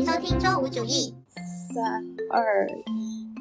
[0.00, 1.14] 迎收听周五主义。
[1.74, 2.66] 三二，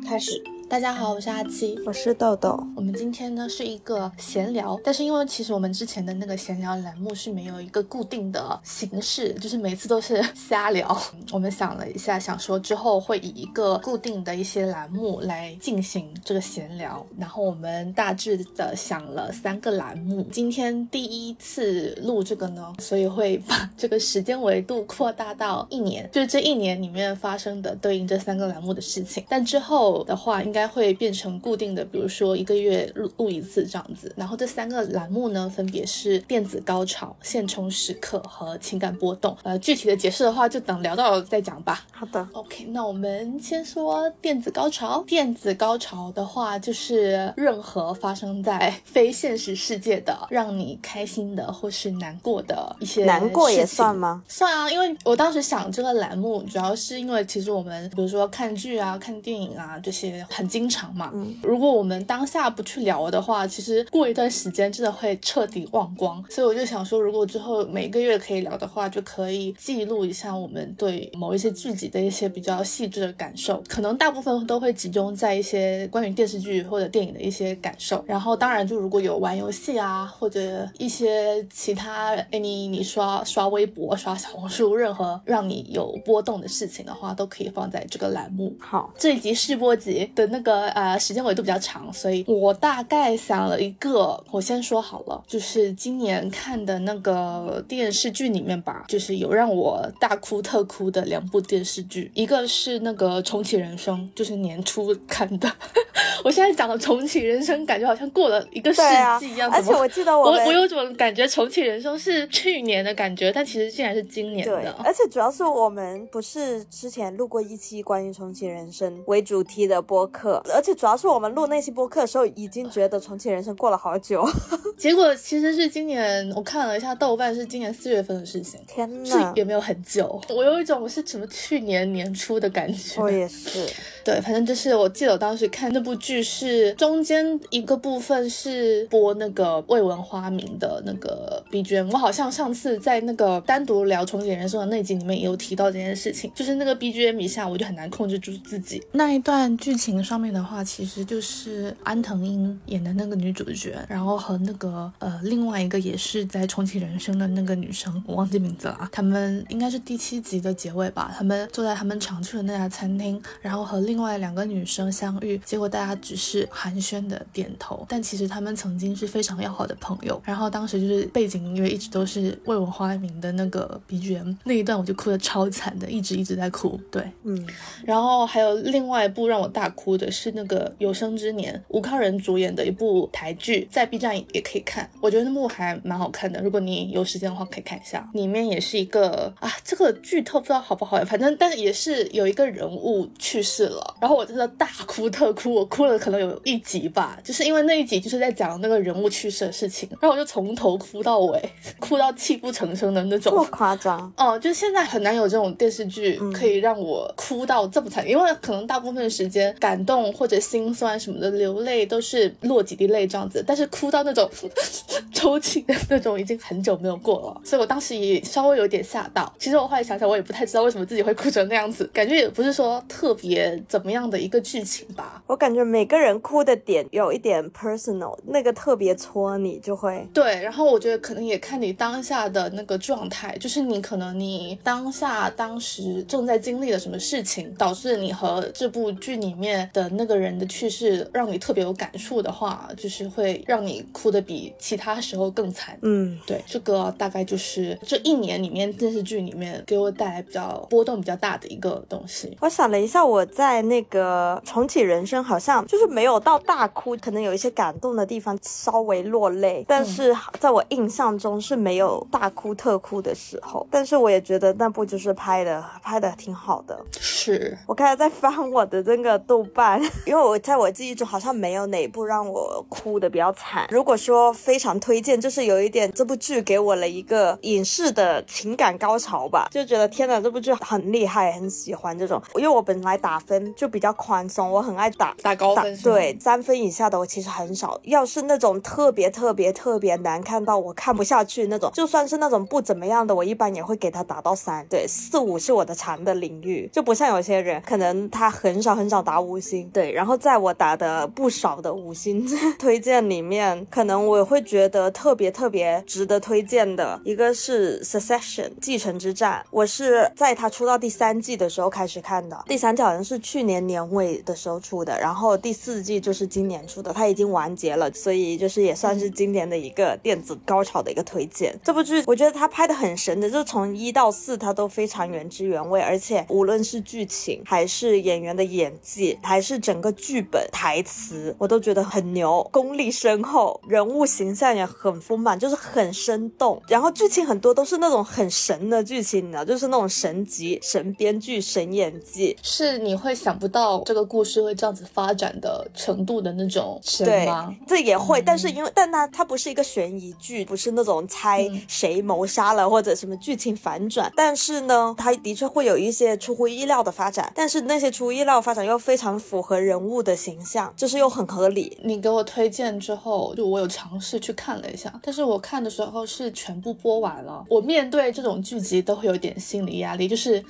[0.05, 0.43] 开始。
[0.69, 2.63] 大家好，我是阿七，我是豆豆。
[2.75, 10.95] 我们今天呢是一个闲聊，但是因为其实我们之前的那个闲聊栏目是没有一个固定的形式，就是每次都是 瞎聊。
[11.31, 17.03] 我们想了一下，想说之后会以一个固定的一些栏目来进行这个闲聊。
[17.17, 20.21] 然后我们大致的想了三个栏目。
[20.31, 29.25] 今天第一次录这个呢，所以会把这个时间维度扩大到一年，就是这一年里面发生的对应这三个栏目的事情。
[29.27, 30.58] 但之后的话，应该。
[30.59, 34.11] 应该会变成固定的，比如说一个月录录一次这样子。
[34.17, 39.37] 然后这三个栏目呢，分别是电子高潮、现充时刻和情感波动。
[39.43, 41.85] 呃，具体的解释的话，就等聊到再讲吧。
[41.91, 45.01] 好的，OK，那我们先说电子高潮。
[45.07, 54.21] 电子高潮的话，就是任何发生在非现实世界的，让你开心的或是难过的一些难过也算吗？
[54.27, 60.48] 算啊，因为我当时想这个栏目，主要是因为其实我们比如说看剧啊、看电影啊这些很。
[60.49, 66.21] 经常嘛，如果我们当下不去聊的话，其实过一段时间真的会彻底忘光。
[66.29, 73.63] 所以我就想说，如果之后每个月可以聊的话，就可以记录一下我们对某一些剧集的一些比较细致的感受。
[73.67, 78.03] 可能大部分都会集中在一些关于电视剧或者电影的一些感受。
[78.07, 88.51] 然后当然，就如果有玩游戏啊，或者一些其他，哎，你你刷刷微博、刷小红书，任何让你有波动的事情的话，都可以放在这个栏目。
[88.59, 90.38] 好，这一集试播集的那。
[90.39, 105.51] 那个呃时间维度比较长，所以我大概想了一个，我先说好了，就是今年看的那个电视剧里面吧，就是有让我大哭特哭的两部电视剧，一个是那个重启人生，就是年初看的。
[106.23, 108.81] 我现在讲的重启人生，感觉好像过了一个世
[109.19, 109.51] 纪一样。
[109.51, 114.73] 而且我记得我我有种感觉，重启人生是去年的感觉，但其实竟然是今年的。
[114.85, 120.28] 而且主要是我们不是之前录过一期关于重启人生为主题的播客。
[120.53, 124.25] 而且主要是我们录那期播客的时候，已经觉得重启人生过了好久，
[124.77, 128.59] 结果其实是今年，我看了一下豆瓣，是今年四月份的事情。
[128.67, 130.21] 天呐，也没有很久。
[130.29, 133.01] 我有一种是什么去年年初的感觉。
[133.01, 133.67] 我也是。
[134.03, 141.91] 对，反正就是我记得我当时看那部剧是中间一个部分是播那个未闻花名的那个 BGM。
[141.91, 148.81] 我好像上次在那个单独聊重启人生的那集里面也有提到这件事情，就是那个 BGM 一下我就很难控制住自己。
[148.93, 150.19] 那一段剧情上。
[150.19, 158.89] 面的话，其实就是安藤英演的那个女主角，然后和那个呃另外一个也是在重启人生的那个女生，我忘记名字了。
[158.91, 161.15] 他们应该是第七集的结尾吧。
[161.17, 170.21] 他们坐在他们常去的那家餐厅，然后和另外两个女生相遇，结果大家只是寒暄的点头，但其实他们曾经是非常要好的朋友。
[170.25, 176.77] 然后当时就是背景音乐一直都是为我花名的那个 BGM，那一段我就哭的超惨的，一直一直在哭。
[176.91, 177.47] 对，嗯。
[177.85, 180.09] 然后还有另外一部让我大哭的。
[180.11, 186.41] 是那个有生之年吴康仁主演的一部台剧，在 B 站也可以看，我觉得那部还蛮好看的。
[186.41, 188.09] 如果你有时间的话，可以看一下。
[188.13, 201.49] 里面也是一个啊，这个剧透不知道好不好，反正但是也是有一个人物去世了，然后我真的大哭特哭，我哭了可能有一集吧，就是因为那一集就是在讲那个人物去世的事情，然后我就从头哭到尾，
[201.79, 203.31] 哭到泣不成声的那种。
[203.31, 204.11] 这么夸张？
[204.17, 210.09] 哦，就现在很难有这种电视剧可以让我哭到这么惨，因为可能大部分时间感动。
[210.13, 214.29] 或者心酸什么的，流泪都是落几滴泪这样子，但是哭到那种
[215.13, 217.41] 抽泣的那种，已经很久没有过了。
[217.43, 219.31] 所以我当时也稍微有点吓到。
[219.39, 225.23] 其实我后来想想，我也不太知道为什么自己会哭成那样子，感觉也不是说特别怎么样的一个剧情吧。
[225.27, 230.41] 我感觉每个人哭的点有一点 personal，那个特别戳你就会对。
[230.41, 239.78] 然后我觉得可能也看你当下的那个状态，就是你可能你当下当时正在经历了什么事情，导致你和这部剧里面的。
[239.89, 245.77] 那个人的去世让你特别有感触的话，就是会让你哭的比其他时候更惨。
[245.81, 252.35] 嗯，对，这个大概就是这一年里面电视剧里面给我带来比较波动比较大的一个东西。
[252.41, 263.67] 我想了一下，我在那个重启人生好像就是没有到大哭，可能有一些感动的地方稍微落泪，但是在我印象中是没有大哭特哭的时候。
[263.69, 266.79] 但是我也觉得那部就是拍的拍的挺好的。
[266.99, 269.68] 是我刚才在翻我的这个豆瓣，
[270.05, 273.67] 因为我在我记忆中好像没有哪部让我哭的比较惨。
[273.69, 282.21] 如果说非常推荐，就是有一点这部剧给我了一个影视的情感高潮吧，就觉得天哪，这部剧很厉害，很喜欢这种。
[282.35, 287.79] 因为我本来打分就比较宽松，我很爱打打高分，对三分以下的我其实很少。
[287.83, 294.65] 要是那种特别特别特别难看到我看不下去那种，就算是那种不怎么样的，我一般也会给他打到三。
[294.69, 299.58] 对，四五是我的长的领域，就不像有些人可能他很少很少打五星。
[299.65, 302.25] 对，然后在我打的不少的五星
[302.57, 321.57] 推荐里面，可能我会觉得特别特别值得推荐的一个是 Succession 继承之战，我是在它出到第三季的时候开始看的，第三季好像是去年年尾的时候出的，然后第四季就是今年出的，它已经完结了，所以就是也算是今年的一个电子高潮的一个推荐。
[321.63, 336.61] 这部剧我觉得它拍的很神的，就从一到四它都非常原汁原味，而且无论是剧情还是演员的演技，还是整个剧本台词，我都觉得很牛，功力深厚，人物形象也很丰满，就是很生动。
[336.67, 347.55] 然后剧情很多都是那种很神的剧情，你知道，就是那种神级、神编剧、神演技，是你会想不到这个故事会这样子发展的程度的那种神吗？
[347.65, 361.77] 这也会，但是因为但它它不是一个悬疑剧，不是那种猜谁谋杀了或者什么剧情反转，但是呢，它的确会有一些出乎意料的发展，但是那些出乎意料发展又非常符合人物的形象，就是又很合理。
[361.83, 370.43] 你给我推荐之后，就我有尝试去看了一下，但是我看的时候是全部播完了，我面对这种剧集都会有点心理压力，就是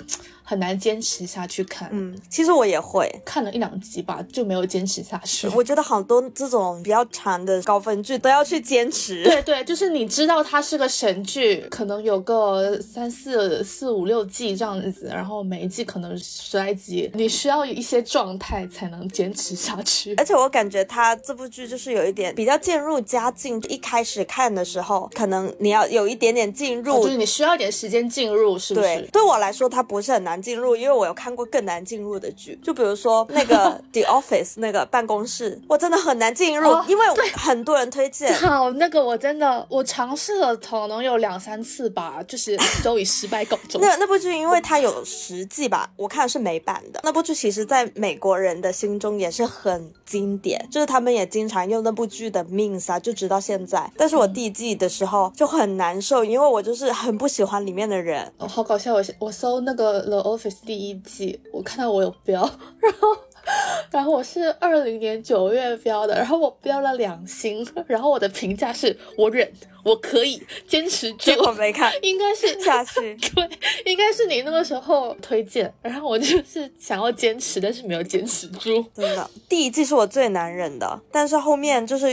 [0.49, 1.87] 很难坚持下去看。
[1.91, 5.47] 嗯，其实我也会看了一两集吧，就没有坚持下去。
[5.49, 9.23] 我觉得好多这种比较长的高分剧都要去坚持。
[9.23, 20.15] 对对，就是你知道它是个神剧，可能有个三四四五六季这样子，然后每一季可能十来集，你需要一些状态才能坚持下去。
[20.15, 28.87] 而且我感觉它这部剧就是有一点比较渐入佳境，一开始看的时候，可能你要有一点点进入，就是你需要一点时间进入，是不是？
[28.87, 38.33] 对，对我来说它不是很难进入，因为我有看过更难进入的剧，就比如说那个 The Office 那个办公室，我真的很难进入，因为很多人推荐。
[38.33, 43.81] 好， 那个我真的我尝试了，可能有两三次吧，就是都以失败告终。
[43.81, 46.99] 那那部剧因为它有十季吧，我看的是美版的。
[47.03, 53.91] 那部剧其实在美国人的心中也是很经典，就是他们也经常用那部剧的 means 啊，就直到现在。
[53.97, 58.31] 但是我第一季的时候就很难受，因为我就是很不喜欢里面的人。
[58.37, 58.93] 哦，好搞笑！
[58.93, 62.41] 我我搜那个 The Office 第一季，我看到我有标，
[62.81, 63.28] 然后。
[63.91, 69.51] 然后我是二零年九月标的，然后我标了两星，然后我的评价是我忍，
[69.83, 71.31] 我可以坚持住。
[71.39, 73.49] 我没看，应该是下去， 对，
[73.85, 78.85] 应该是你那个时候推荐，然后我就是想要坚持，但是没有坚持住。
[78.93, 82.07] 真的，第一季是我最难忍的，但是后面就是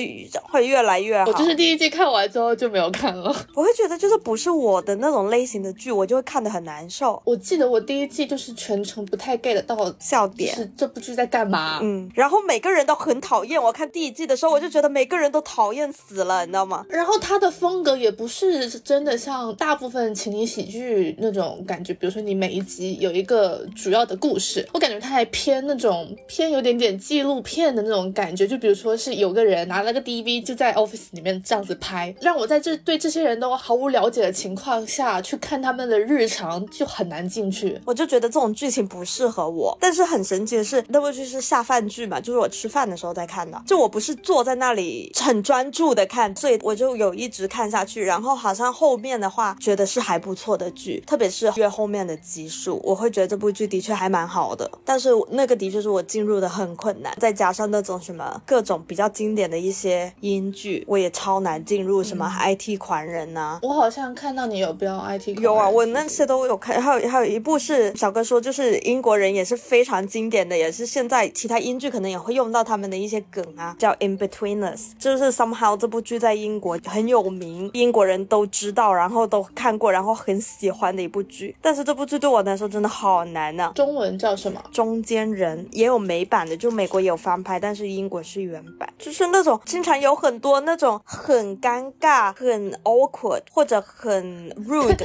[0.44, 1.26] 会越来越好。
[1.26, 3.25] 我就是第一季看完之后就没有看了，
[3.55, 7.20] 我会觉得就是不是我的那种类型的剧，我就会看得很难受。
[7.25, 11.80] 我记得我第一季就是全程不太 get 到笑点，是这部剧在干嘛？
[11.82, 13.60] 嗯，然后每个人都很讨厌。
[13.60, 16.84] 我看第一季的时候，我就觉得每个人都讨厌死了，你知道吗？
[16.88, 28.46] 然后他的风格也不是真的像大部分情景喜剧那种感觉，比如说你每一集有一个主要的故事，我感觉他还偏那种偏有点点纪录片的那种感觉。
[28.46, 37.80] 就比如说是有个人拿了个 DV 就在 office 里面这样子拍，让我在这对这些人都毫无了解的情况下去看他们的日常，就很难进去。
[37.84, 39.76] 我就觉得这种剧情不适合我。
[39.80, 43.60] 但是很神奇的是，那部剧是下饭剧嘛，就是我吃饭的时候在看的。
[43.66, 48.04] 就我不是坐在那里很专注的看，所以我就有一直看下去。
[48.04, 54.70] 然后好像后面的话，觉得是还不错的剧，特别是越后面的集数，我会觉得这部剧的确还蛮好的。
[54.84, 61.96] 但是那个的确是我进入的很困难，再加上那种什么各种比较经典的一些英剧，我也超难进入。
[62.06, 66.80] 什么 IT 狂人呐，我好像看到你有标 IT 有啊，我那些都有看。
[66.80, 81.54] 还有还有一部是小哥说，就是英国人也是非常经典的，也是现在其他英剧可能也会用到他们的一些梗啊，叫 In Between Us，就是 somehow 这部剧在英国很有名，英国人都知道，然后都看过，然后很喜欢的一部剧。
[81.60, 83.70] 但是这部剧对我来说真的好难呢。
[83.74, 84.58] 中文叫什么？
[84.72, 95.04] 中间人也有美版的，就美国也有翻拍，但是英国是原版，就是那种经常有很多那种很尴尬、很 awkward 或者很 rude。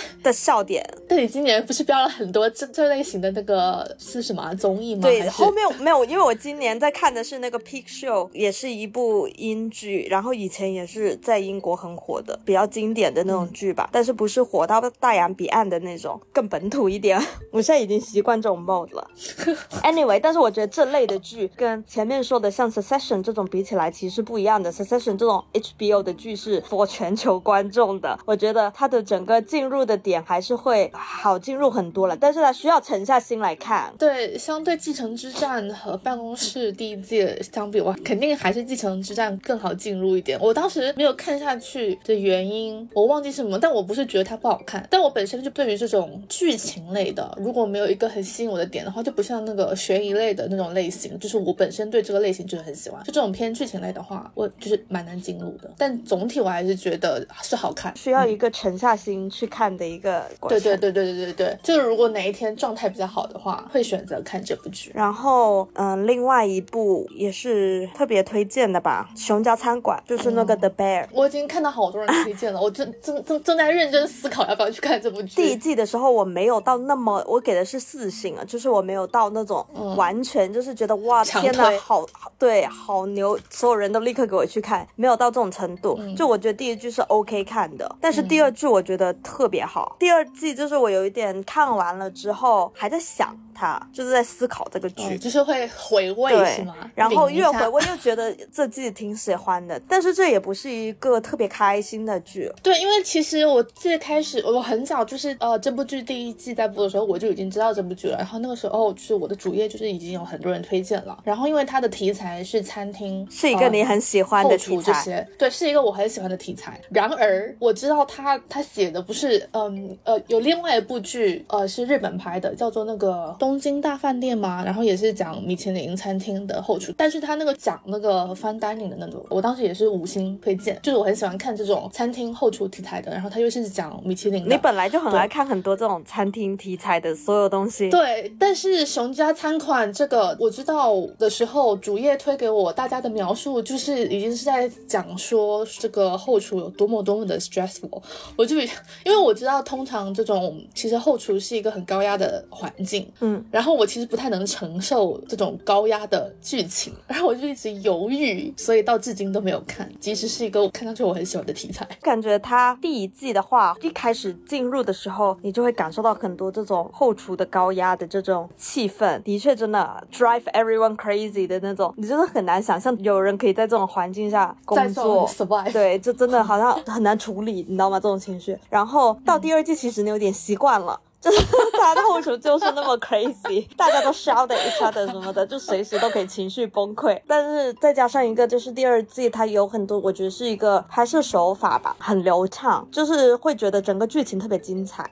[0.22, 0.84] 的笑点。
[1.08, 5.02] 但你今年不是标了很多这这类型的那个是什么啊综艺吗？
[5.02, 17.18] 对，后面没有，因为我今年在看的是那个《Peak Show》，也是一部英剧，然后以前也是在英国很火的，比较经典的那种剧吧，但是不是火到大洋彼岸的那种，更本土一点。
[17.50, 19.08] 我现在已经习惯这种 mode 了。
[19.82, 24.72] Anyway，但是我觉得这类的剧跟前面说的像《Succession》这种比起来，其实不一样的。
[24.74, 33.92] 《Succession》这种 HBO 的剧是 for 全球观众的，我觉得它的整个进入的点还是会好进入很多了，但是它需要沉下心来看。
[33.98, 40.38] 对，相对《继承之战》和《办公室》第一季相比，我肯定还是《继承之战》更好进入一点。
[40.40, 53.02] 我当时没有看下去的原因，我忘记什么，但我不是觉得它不好看，但我本身就对于这种剧情类的，如果没有一个很吸引我的点的话，就不像那个悬疑类的那种类型，就是我本身对这个类型就是很喜欢。
[53.04, 55.70] 就这种偏剧情类的话，我就是蛮难进入的。
[55.78, 57.96] 但总体我还是觉得是好看。
[57.96, 60.60] 需要一个沉下心去看的一个过程。
[60.60, 64.90] 对对对对对对对，就是如果哪一天状态比较好的话，会选择看这部剧。
[64.94, 71.06] 然后，嗯，另外一部也是特别推荐的吧，《熊家餐馆》，就是那个嗯 The Bear。
[71.12, 75.36] 我已经看到好多人推荐了，我正正正正在认真思考要不要去看这部剧。
[75.36, 79.64] 第一季的时候我没有到那么，我给的是四星啊，就是我没有到那种
[79.96, 85.98] 完全就是觉得哇天呐，好好对，好牛，所有人都立刻给我去看，没有到这种程度。
[86.16, 89.96] 就我觉得第一季是 OK 看的，但是第二季我觉得特别好。
[89.98, 95.02] 第二季就是我有一点看完了之后还在想它，就是在思考这个剧。
[95.02, 96.74] 嗯，就是会回味对是吗？
[96.94, 102.50] 然后越回味又觉得这季挺喜欢的，但是这也不是一个特别开心的剧。
[102.62, 116.80] 对，因为其实我最开始我很早就是呃这部剧第一季在播的时候我就已经知道这部剧了，然后那个时候就是我的主页就是已经有很多人推荐了，然后因为它的题材是餐厅，是一个你呃很喜欢的题材，厨这些，对，是一个我很喜欢的题材。
[116.90, 137.88] 然而我知道他他写的不是，嗯呃，有另外一部剧，呃，是日本拍的，叫做那个《东京大饭店》嘛，然后也是讲米其林餐厅的后厨，但是他那个讲那个 fine dining 的那种，我当时也是五星推荐，就是我很喜欢看这种餐厅后厨题材的，然后他又是讲米其林的，你本来就很爱看很多这种餐厅题材的所有东西。
[137.90, 148.02] 对，但是熊家餐馆这个我知道的时候，主页推给我，大家的描述就是已经是在讲说这个后厨有多么多么的 stressful。
[148.36, 148.68] 我就因
[149.06, 161.86] 为我知道，通常这种其实后厨是一个很高压的环境，嗯，然后我其实不太能承受这种高压的剧情， 然后我就一直犹豫，所以到至今都没有看，即使是一个我看上去我很喜欢的题材。
[162.02, 175.28] 感觉它第一季的话，一开始进入的时候，你就会感受到很多这种后厨的高压的这种气氛，的确真的 drive everyone crazy 的那种，你真的很难想象有人可以在这种环境下工作。
[175.28, 177.98] survive，对，就真的好像很难处理，你知道吗？
[177.98, 178.56] 这种情绪。
[178.70, 180.98] 然后到第二季，其实你有点习惯了。
[181.20, 187.20] 就是他的后厨就是那么 crazy，大家都 shout at each other 什么的，就随时都可以情绪崩溃。
[187.26, 195.10] 但是再加上一个，就是第二季它有很多，我觉得是一个拍摄手法吧，很流畅，就是会觉得整个剧情特别精彩。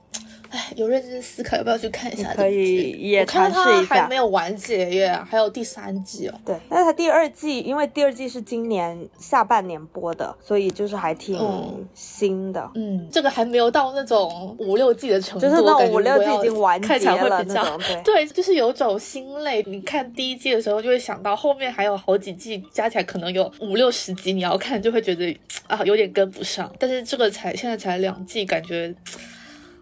[0.56, 6.34] 哎，有认真思考要不要去看一下可以也我看尝试一下它还没有完结耶，还有第三季哦。
[6.46, 12.70] 对，但是它第二季，因为第二季是今年下半年播的，所以就是还挺嗯新的。
[12.74, 19.62] 嗯，这个还没有到那种五六季的程度，就是那种五六季已经完看起来结了会比较那种对 对，就是有种心累。
[19.66, 26.72] 你看第一季的时候，就会想到后面还有好几季，加起来可能有五六十集，你要看就会觉得啊有点跟不上。
[26.78, 28.94] 但是这个才现在才两季，感觉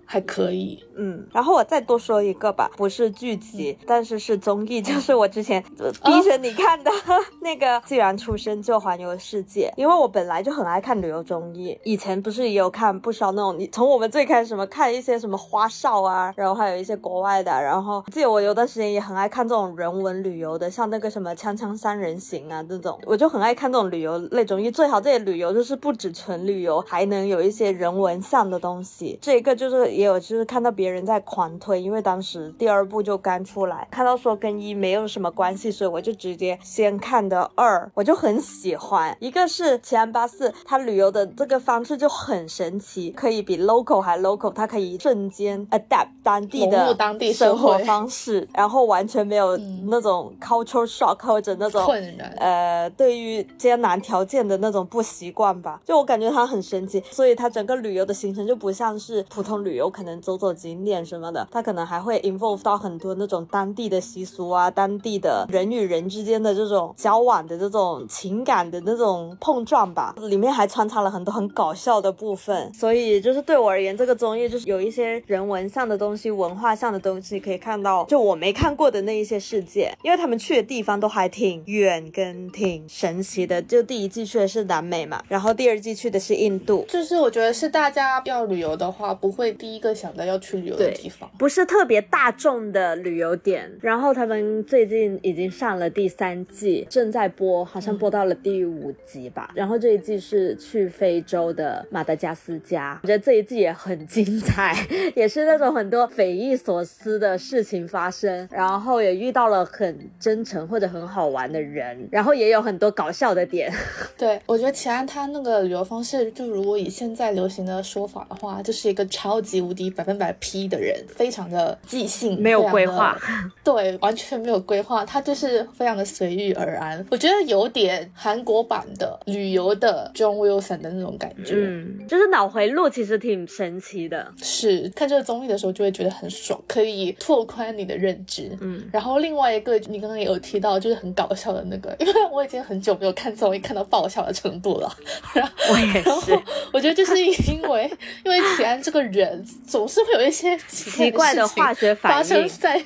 [0.05, 0.83] 还可以。
[0.97, 3.85] 嗯，然后我再多说一个吧，不是剧集，嗯。
[3.87, 6.91] 但是是综艺， 就是我之前呃逼着你看的、
[7.41, 29.19] 那个《既然出生就环游世界》，因为我本来就很爱看旅游综艺，以前不是也有看不少那种，你从我们最开始什么看一些什么花少啊，然后还有一些国外的，然后记得我有段时间也很爱看这种人文旅游的，像那个什么《锵锵三人行》啊这种，我就很爱看这种旅游类综艺，最好这些旅游就是不止纯旅游，还能有一些人文向的东西。
[29.21, 39.17] 这一个就是也有就是看到别人在狂推，因为当时第二部就刚出来，看到说跟一没有什么关系，所以我就直接先看的二，我就很喜欢。
[39.21, 70.17] 一个是奇安八四，他旅游的这个方式就很神奇，可以比 local 还 local，它可以瞬间 adapt 当地的当地生活方式，然后完全没有嗯那种 cultural shock 或者那种困难呃，对于艰难条件的那种不习惯吧，就我感觉它很神奇，所以它整个旅游的行程就不像是普通旅游，可能走走景景点什么的，它可能还会 involve 到很多那种当地的习俗啊，当地的人与人之间的这种交往的这种情感的那种碰撞吧。
[70.23, 83.63] 里面还穿插了很多很搞笑的部分，所以就是对我而言，这个综艺就是有一些人文上的东西、文化上的东西可以看到，就我没看过的那一些世界，因为他们去的地方都还挺远跟挺神奇的。
[83.63, 91.31] 就第一季去的是南美嘛，然后第二季去的是印度，就是我觉得是大家要旅游的话，不会第一个想到要去旅游的地方。
[91.39, 93.71] 不是特别大众的旅游点。
[93.81, 99.51] 然后他们最近已经上了第三季，正在播，好像播到了第五集吧。
[99.55, 104.75] 然后这一季是去非洲的马达加斯加，我觉得这一季也很精彩，
[105.15, 113.73] 也是那种很多匪夷所思的事情发生，然后也遇到了很真诚或者很好玩的人，然后也有很多搞笑的点。
[114.17, 123.19] 对我觉得齐安他那个旅游方式，就如果以现在流行的说法的话，就是一个超级无敌百分百 P 的人，非常的即兴，没有规划，
[123.65, 127.05] 对，完全没有规划，他就是非常的随遇而安。
[127.11, 134.33] 我觉得有点韩国版的旅游的 John Wilson 的那种感觉，嗯，就是脑回路其实挺神奇的。
[134.41, 138.57] 是看这个综艺的时候就会觉得很爽，可以拓宽你的认知。
[138.61, 144.97] 嗯，然后另外一个你刚刚也有提到，就是很搞笑的那个，因为我已经很久没有看综艺看到爆笑的程度了。
[145.33, 146.39] 然后我也是，
[146.73, 147.91] 我觉得就是因为
[148.25, 152.85] 因为齐安这个人总是会有一些奇怪的化学反应发生在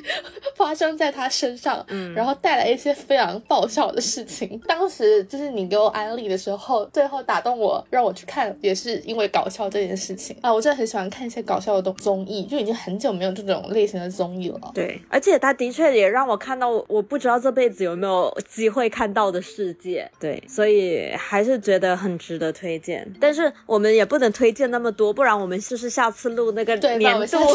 [0.56, 4.60] 发生在他身上，嗯，然后带来一些非常爆笑的事情。
[4.66, 10.52] 当时就是你给我安利的时候，最后打动我让我去看，也是因为搞笑这件事情啊。
[10.52, 14.70] 我真的很喜欢看一些搞笑的综综艺，就已经很久没有这种类型的综艺了。
[14.74, 20.10] 对，而且他的确也让我看到我不知道这辈子有没有机会看到的世界。
[20.18, 23.06] 对，所以还是觉得很值得推荐。
[23.20, 27.47] 但是我们也不能推荐那么多，不然我们就是下次录那个年度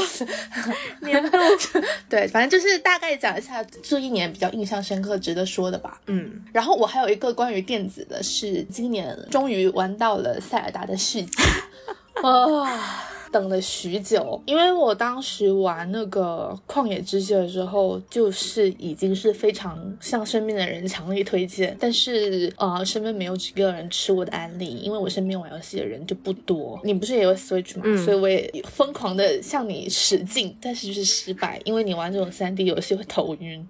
[1.02, 1.38] 年度。
[2.10, 6.00] 对，反正就是大概讲一下这一年比较印象深刻、值得说的吧。
[6.08, 11.32] 嗯，然后我还有一个关于电子的，是今年终于玩到了塞尔达的世界。
[12.24, 13.10] 啊。
[13.34, 26.80] 等了许久，因为我当时玩那个旷野之息的时候，就是已经是非常向身边的人强力推荐，但是呃，身边没有几个人吃我的安利，因为我身边玩游戏的人就不多。
[26.84, 28.06] 你不是也有 Switch 吗？
[28.06, 33.68] 所以我也疯狂的向你使劲，但是就是失败，因为你玩这种三 D 游戏会头晕，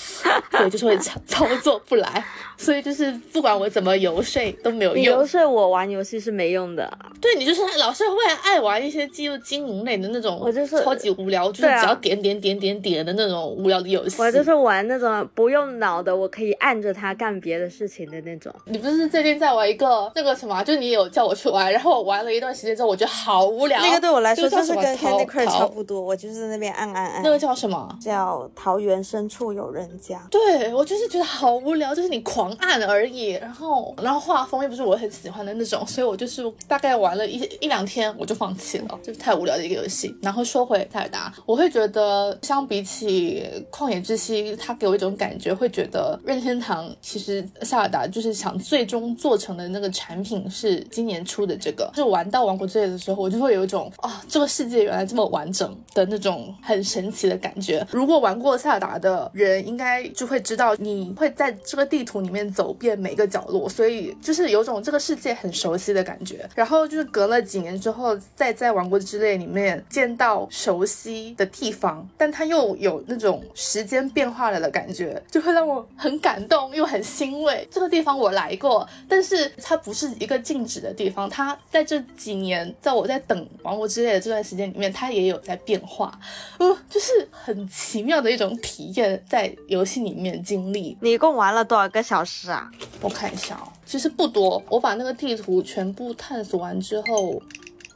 [0.52, 2.22] 对，就是会操操作不来，
[2.58, 5.04] 所以就是不管我怎么游说都没有用。
[5.06, 6.86] 游说我玩游戏是没用的，
[7.18, 9.05] 对你就是老是会爱玩一些。
[9.08, 14.20] 记录经营类的那种，我就是超级无聊，就是只要点点点点点的那种无聊的游戏。
[14.20, 18.52] 我就是玩那种不用脑的，我可以按着它干别的事情的那种。
[18.64, 20.62] 你不是最近在玩一个那个什么？
[20.64, 23.80] 就你有叫我去玩，然后我玩了一段时间之后，我觉得好无聊。
[23.80, 27.22] 那个对我来说就是跟 Candy Crush 差不多，我就是在那边按按按。
[27.22, 27.98] 那个叫什么？
[28.00, 30.20] 叫桃源深处有人家。
[30.30, 38.95] 对我就是觉得好无聊，就是你狂按而已，然后然后画风又不是我很喜欢的那种，所以我就是大概玩了一一两天我就放弃了。
[39.02, 40.14] 就是太无聊的一个游戏。
[40.22, 51.90] 然后说回塞尔达，我会觉得相比起旷野之息，它给我一种感觉，会觉得任天堂其实塞尔达就是想最终做成的那个产品是今年出的这个。
[51.94, 57.86] 就玩到王国之泪的时候，我就会有一种啊，这个世界原来这么完整的那种很神奇的感觉。
[57.90, 66.48] 如果玩过塞尔达的人，应该就会知道你会在这个地图里面走遍每个角落，所以就是有种这个世界很熟悉的感觉。
[66.54, 69.26] 然后就是隔了几年之后，再在王国之泪。
[69.36, 77.66] 里面见到熟悉的地方，但它又有那种时间变化了的感觉，就会让我很感动又很欣慰。
[77.70, 86.18] 这个地方我来过，但是它不是一个静止的地方，它在这几年，在我在等王国之泪的这段时间里面，它也有在变化，
[86.58, 90.96] 嗯，就是很奇妙的一种体验，在游戏里面经历。
[91.02, 92.70] 你一共玩了多少个小时啊？
[93.02, 97.42] 我看一下哦，其实不多，我把那个地图全部探索完之后。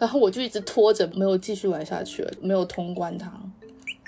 [0.01, 3.31] 然后我就一直拖着，没有继续玩下去，没有通关它。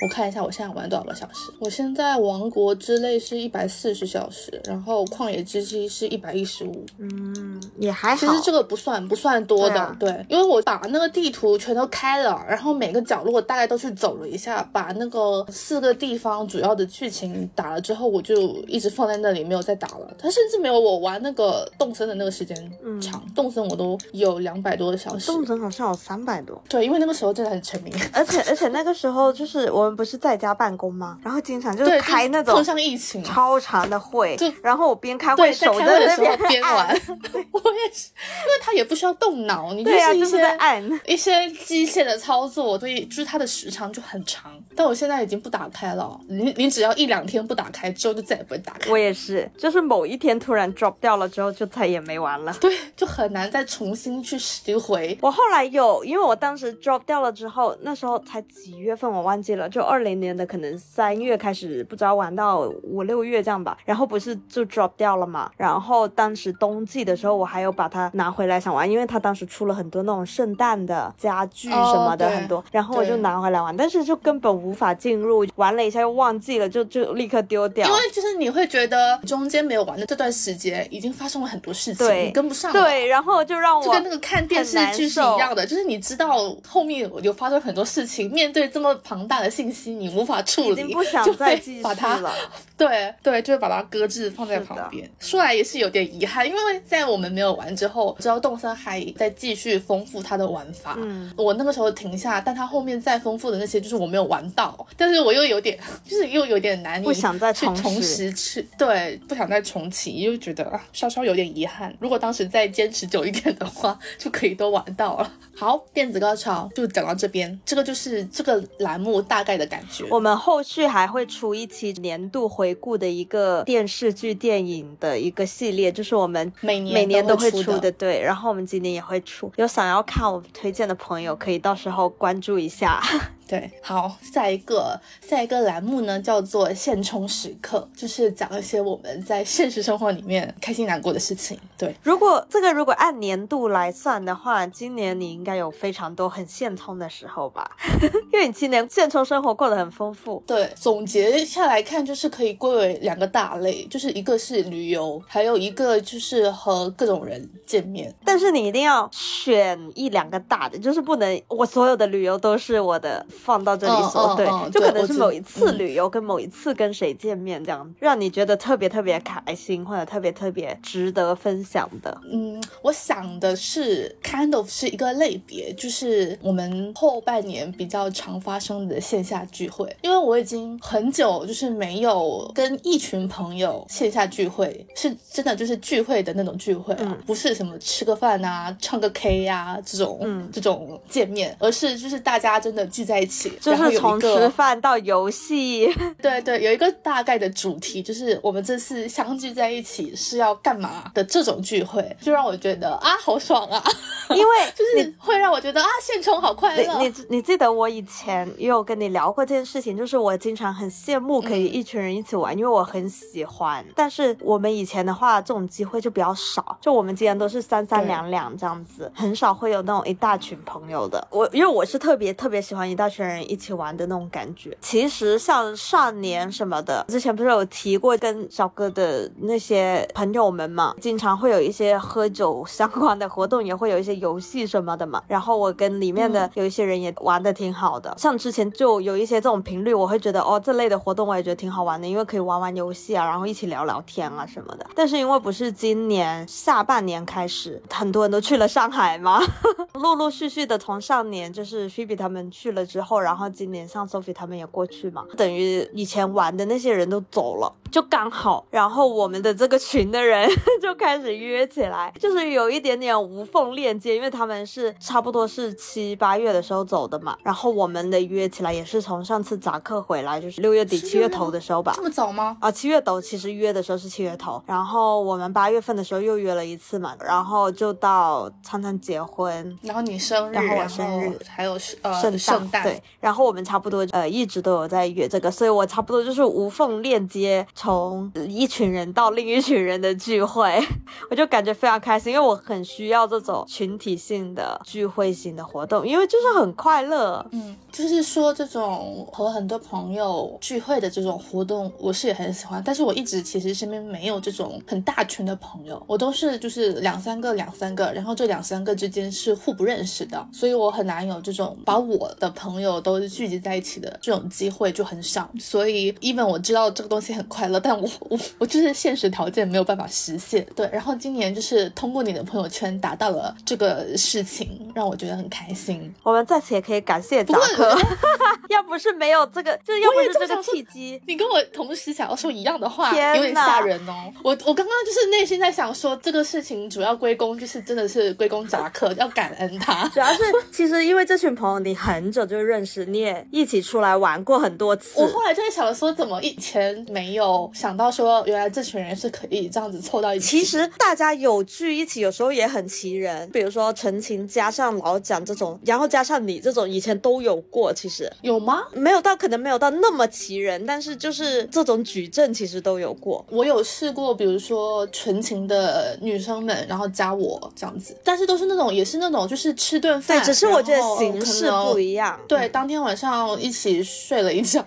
[0.03, 1.53] 我看一下我现在玩多少个小时。
[1.61, 6.85] 我现在王国之泪是一百四十小时，然后旷野之息是一百一十五。
[6.99, 8.17] 嗯，也还好。
[8.17, 18.35] 其实这个不算不算多的，对，因为我把那个地图全都开了，然后每个角落大概都去走了一下，把那个四个地方主要的剧情打了之后，我就
[18.67, 20.13] 一直放在那里没有再打了。
[20.19, 22.57] 它甚至没有我玩那个动森的那个时间
[23.01, 25.29] 长，动森我都有两百多个小时。
[25.29, 26.61] 动森好像有三百多。
[26.69, 29.92] 对，因为那个时候真的很沉迷，而且而且那个时候就是我。
[29.93, 31.19] 们不是在家办公吗？
[31.23, 36.89] 然后经常就是，开那种碰上疫情，超长的会就，然后我边开，会手在的在那边时候边玩按，
[37.53, 41.01] 我也是，因为它也不需要动脑，你对啊，一就是些在按。
[41.07, 44.53] 一些机械的操作，所以，就是它的时长就很长。
[44.75, 48.91] 但我现在已经不打开了，你你只要一两天不打开，之后就再也不会打开。
[48.91, 52.55] 我也是，就是某一天突然 drop 掉了之后，就再也没玩了。
[52.61, 55.19] 对，就很难再重新去拾回。
[55.21, 63.77] 我后来有，因为我当时 drop 掉了之后，那时候才几月份我忘记了，就二零年的可能三月开始，不知道玩到五六月这样吧。
[63.85, 65.51] 然后不是就 drop 掉了嘛？
[65.57, 77.93] 然后当时冬季的时候，我还有把它拿回来想玩，因为它当时出了很多那种圣诞的家具什么的、很多，然后我就拿回来玩，但是就根本无法进入，玩了一下又忘记了，就就立刻丢掉因。
[77.93, 82.81] 为就是你会觉得中间没有玩的这段时间，已经发生了很多事情，对你跟不上了。
[82.81, 92.33] 对，然后就让我就跟那个看电视剧是一样的，就是你知道后面有发生很多事情，面对这么庞大的信息，你无法处理，不想就再继续把它了。
[92.77, 95.09] 对对，就会把它搁置放在旁边。
[95.21, 100.97] 说来也是有点遗憾，因为在我们没有玩之后，知道动森还在继续丰富它的玩法。
[100.99, 111.95] 嗯，我那个时候停下，但它后面再丰富的那些，就是我没有玩到，但是我又有点，就是又有点难以不想再去重重拾拾去，对，不想再重启，又觉得啊，稍稍有点遗憾。
[112.01, 115.33] 如果当时再坚持久一点的话，就可以都玩到了。
[115.55, 120.05] 好，电子高潮就讲到这边，这个就是这个栏目大概的感觉。
[120.11, 128.21] 我们后续还会出一期年度回顾的一个电视剧、电影的一个系列，就是我们每年每年都会出的，对。
[128.21, 133.03] 然后我们今年也会出，有想要看我们推荐的朋友，可以到时候关注一下。
[133.49, 141.59] 对，好，下一个下一个栏目呢叫做现充时刻，就是讲一些我们在现实生活里面开心难过的事情。
[141.77, 147.71] 对，如果这个如果按年度来算的话，今年你应该有非常多很现充的时候吧？
[148.33, 150.43] 因为你今年现充生活过得很丰富。
[150.47, 158.15] 对，总结下来看，就是可以归为两个大类，就是一个是旅游，还有一个就是和各种人见面。
[158.25, 172.21] 但是你一定要选一两个大的，就是不能我所有的旅游都是我的放到这里说，对，就可能是某一次嗯旅游跟某一次跟谁见面这样，让你觉得特别特别开心或者特别特别值得分享的。
[172.31, 179.95] 嗯，我想的是，kind of 是一个类别，就是我们后半年比较常发生的线下聚会。
[180.03, 203.83] 因为我已经很久就是没有跟一群朋友线下聚会，是真的就是聚会的那种聚会啊，嗯不是什么吃个饭啊、唱个 K 呀、这种、嗯这种见面，而是就是大家真的聚在一起， 就是从吃饭到游戏， 对对，有一个大概的主题，就是我们这次相聚在一起是要干嘛的这种聚会，就让我觉得啊，好爽啊！
[204.31, 206.99] 因为 就是会让我觉得啊，现充好快乐。
[206.99, 213.85] 你你你记得我以前也有跟你聊过这件事情，就是我经常很羡慕可以嗯一群人一起玩，因为我很喜欢。
[213.95, 221.27] 但是我们以前的话，这种机会就比较少，就我们今天都是三三两两这样子，很少会有那种一大群朋友的。
[221.31, 224.77] 我因为我是特别特别喜欢一大群人一起玩的那种感觉。
[224.81, 235.23] 其实像上年什么的，之前不是有提过跟小哥的那些朋友们嘛，经常会有一些喝酒相关的活动，也会有一些游戏什么的嘛。
[235.29, 244.87] 然后我跟里面的有一些人也玩的挺好的，像之前就有一些这种频率，我会觉得哦这类的活动我也觉得挺好玩的，因为可以玩玩游戏啊，然后一起聊聊天啊什么的。
[244.95, 249.41] 但是因为不是今年下半年开始，很多人都去了上海嘛，
[249.95, 260.49] 陆陆续续的从上年就是菲比他们去了之后，然后今年像 Sophie 他们也过去嘛，等于以前玩的那些人都走了，就刚好，然后我们的这个群的人
[260.81, 272.57] 就开始约起来，就是有一点点无缝链接，因为他们是差不多是七八月的时候走的嘛，然后我们的约起来也是从上次扎克回来，就是六月底是七月头的时候吧这，么早吗？
[272.61, 290.81] 啊，七月头其实约的时候是七月头，然后我们八月份的时候又约了一次嘛，然后就到灿灿结婚，然后你生日，然后我生日还有呃圣诞圣诞，然后我们差不多呃一直都有在约这个，所以我差不多就是无缝链接，从一群人到另一群人的聚会，
[291.31, 297.45] 我就感觉非常开心，因为我很需要这种群体性的聚会型的活动，因为就是很快乐。
[297.53, 302.83] 嗯，就是说这种和很多朋友聚会的这种活动，我是也很喜欢。
[302.85, 315.49] 但是我一直其实身边没有这种很大群的朋友，我都是就是两三个两三个，然后这两三个之间是互不认识的，所以我很难有这种把我的朋友都是聚集在一起的这种机会就很少。
[315.59, 320.67] 所以，even 我知道这个东西很快乐，但我 我我就是现实条件没有办法实现。
[320.77, 326.13] 对，然后今年就是通过你的朋友圈达到了这个事情，让我觉得很开心。
[326.23, 327.97] 我们在此也可以感谢扎克，
[328.71, 334.33] 要不是没有这个，就是要不是这个契机，你跟我同时想要说一样的话，天有点吓人哦。
[334.43, 340.09] 我我刚刚就是内心在想说，这个事情主要归功就是真的是归功扎克，要感恩他。
[340.09, 345.27] 主要是其实因为这群朋友你很久就认识，你也一起出来玩过很多次我。
[345.27, 350.59] 后来就在想说，怎么以前没有想到说，原来这群人是可以这样子凑到一起。
[350.59, 357.93] 其实大家有聚一起，有时候也很奇人，比如说陈情加上老蒋这种，然后加上你这种，以前都有过。
[357.93, 358.83] 其实有吗？
[358.93, 363.45] 没有到，可能没有到那么奇人，但是就是这种矩阵其实都有过。
[363.51, 372.39] 我有试过，比如说纯情的女生们，然后加我这样子，但是都是那种，也是那种，就是吃顿饭，对，只是我觉得形式不一样。
[372.49, 374.85] 对，当天晚上一起睡了一觉，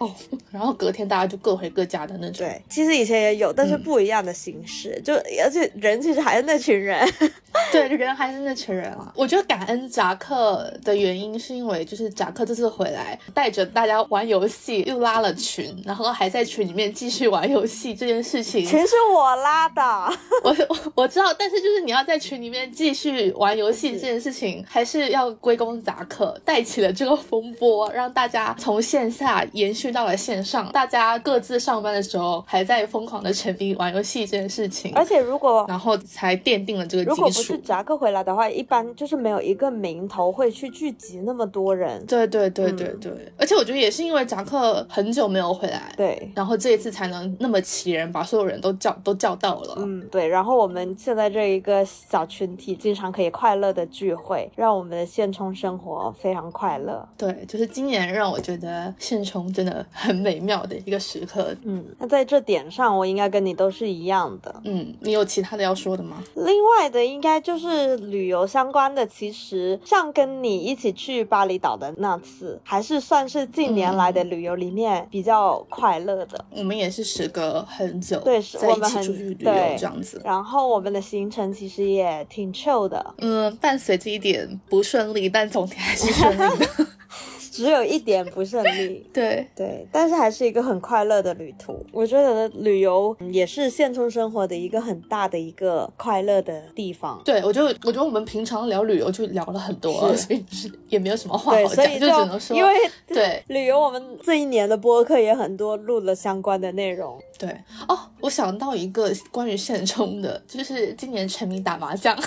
[0.51, 2.45] 然后隔天大家就各回各家的那种。
[2.45, 7.07] 对，其实以前也有，但是不一样的形式，就而且人其实还是那群人。
[7.71, 9.13] 对，人还是那群人啊。
[9.15, 19.81] 我觉得感恩扎克的原因是因为，就是扎克这次回来，带着大家玩游戏，又拉了群，然后还在群里面继续玩游戏这件事情，群是我拉的，
[20.43, 37.31] 我我我知道，但是就是你要在群里面继续玩游戏这件事情，还是要归功扎克带起了这个风波，让大家从线下延续到了线上，大家各自上班的时候还在疯狂的沉迷玩游戏这件事情，而且如果然后才奠定了这个如果不。
[37.45, 42.03] 是扎克回来的话，一般就是没有一个名头会去聚集那么多人。
[42.07, 49.75] 对对对对嗯对，而且我觉得也是因为扎克很久没有回来，对，然后这一次才能那么齐人，把所有人都叫都叫到了。
[49.77, 50.27] 嗯，对。
[50.27, 57.07] 然后我们现在这一个小群体，经常可以快乐的聚会，让我们的现充生活非常快乐。
[57.15, 61.55] 对，就是今年让我觉得现充真的很美妙的一个时刻。
[61.63, 64.61] 嗯，那在这点上，我应该跟你都是一样的。
[64.63, 66.23] 嗯，你有其他的要说的吗？
[66.35, 76.43] 另外的应该就是旅游相关的，其实像跟你一起去巴厘岛的那次，还是算是近年来的旅游里面比较快乐的。
[76.51, 80.21] 我们也是时隔很久，对是在一起我们很出去旅游对这样子。
[80.23, 86.67] 然后我们的行程其实也挺 chill 的，嗯，伴随着一点不顺利，但总体还是顺利的。
[87.55, 89.07] 只有一点不顺利。
[89.13, 91.85] 对，对，但是还是一个很快乐的旅途。
[91.93, 97.21] 我觉得旅游也是现充生活的一个很大的一个快乐的地方。
[97.23, 102.73] 对我就我觉得我们平常聊旅游就聊了很多，所以就是也没有什么话对，好讲，所以就只能说因为
[103.07, 107.17] 对旅游，我们这一年的播客也很多录了相关的内容。
[107.37, 107.49] 对
[107.87, 112.17] 哦，我想到一个关于现充的，就是今年沉迷打麻将，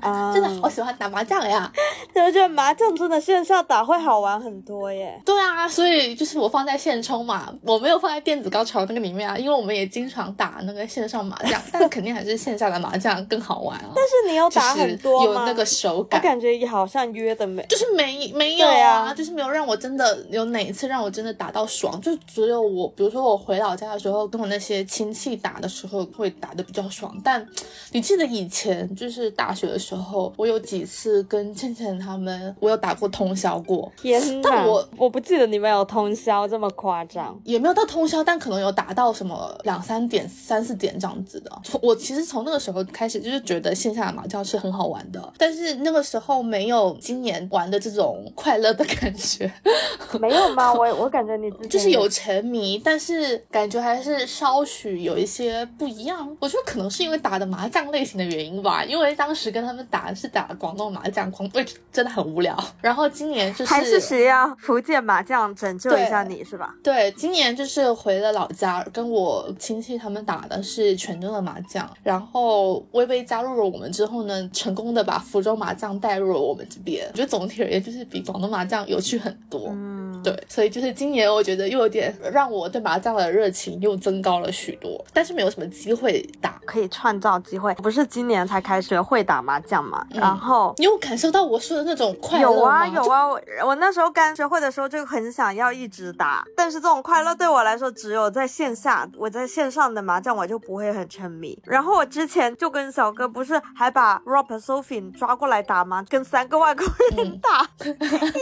[0.00, 1.70] 啊， 真的好喜欢打麻将呀。
[2.14, 5.20] 我觉得麻将真的线下打会好玩很多耶。
[5.24, 13.90] 对啊，所以就是我放在现充嘛，我没有放在电子高潮那个里面啊，因为我们也经常打那个线上麻将，但肯定还是线下的麻将更好玩啊。
[13.94, 15.40] 但是你有打很多吗？
[15.40, 16.38] 有那个手感我感。
[16.42, 17.64] 觉也好像约的没。
[17.68, 27.16] 就是没没有对啊，啊就是没有让我真的有哪一次让我真的打到爽，就只有我，比如说我回老家的时候，跟我那些亲戚打的时候会打的比较爽。
[27.22, 27.46] 但
[27.92, 34.61] 你记得以前就是大学的时候，我有几次跟倩倩他们，我有打过通宵过，天哪！
[34.62, 37.38] 但我我不记得你们有通宵这么夸张。
[37.44, 41.50] 也没有到通宵，但可能有打到什么两三点、三四点这样子的。
[41.64, 49.50] 从我其实从那个时候开始，就是觉得线下的麻将是很好玩的，但是那个时候没有今年玩的这种快乐的感觉，
[50.20, 50.72] 没有吗？
[50.74, 56.36] 我我感觉你就是有沉迷，但是感觉还是稍许有一些不一样。
[56.40, 62.56] 我觉得可能是因为打的麻将类型的原因吧，因为当时跟他们打是打广东麻将，广对真的很无聊。
[62.80, 66.74] 然后今年就是还是需要福建麻将拯救一下你是吧？
[66.82, 77.06] 对，今年就是回了老家，跟我亲戚他们打的是泉州的麻将，然后微微加入了我们之后呢，成功的把福州麻将带入了我们这边。
[77.12, 79.68] 我觉得总体而言就是比广东麻将有趣很多。
[79.68, 86.60] 嗯，对，所以就是今年我觉得又有点让我对麻将的热情又增高了许多，但是没有什么机会打。
[86.64, 90.06] 可以创造机会，不是今年才开始会打麻将嘛？
[90.12, 90.74] 嗯然后。
[90.78, 92.54] 你有感受到我说的那种快乐吗？
[92.56, 101.56] 有啊有啊，我我那时候刚学会的时候就很想要一直打，但是这种快乐对我来说只有在线下，我在线上的麻将我就不会很沉迷。
[101.62, 106.04] 然后我之前就跟小哥不是还把 Rob Sophie 抓过来打吗？
[106.08, 107.70] 跟三个外国人嗯打，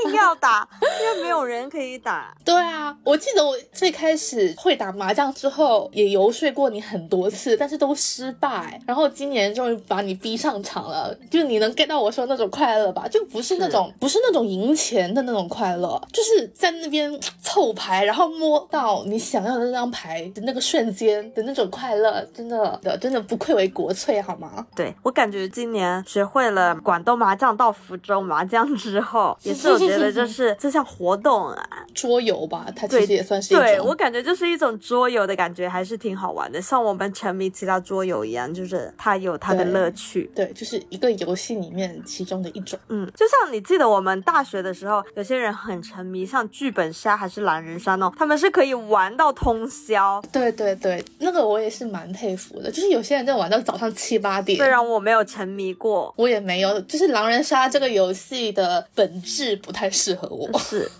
[0.06, 2.34] 硬要打，因为没有人可以打。
[2.46, 8.80] 对啊，我记得我最开始会打麻将之后，也游说过你很多次，但是都失败。
[8.86, 13.06] 然后今年终于把你逼上场了，就你能 get 到我说那种快乐吧？
[13.06, 17.10] 就不是那种不是那种赢钱的那种快乐，的，就是在那边
[17.42, 24.66] 凑牌，然后摸到你想要的那张牌的那个瞬间的那种快乐，真的的真的不愧为国粹，好吗？
[24.74, 33.64] 对我感觉今年学会了广东麻将到福州麻将之后，也是我觉得就是 这项活动啊，桌游吧，它其实也算是一种。
[33.64, 40.30] 对我感觉就是一种桌游的感觉，还是挺好玩的，像我们沉迷其他桌游一样，就是它有它的乐趣。
[40.34, 42.78] 对，就是一个游戏里面其中的一种。
[42.88, 50.22] 嗯，就像你记得我们大学的时候，有些人很沉迷，像剧本杀还是狼人杀那种，他们是可以玩到通宵。
[50.32, 54.58] 对对对，那个我也是蛮佩服的，就是有些人在玩到早上七八点。
[54.58, 60.58] 虽然我没有沉迷过，我也没有，就是狼人杀这个游戏的本质不太适合我。
[60.58, 60.90] 是，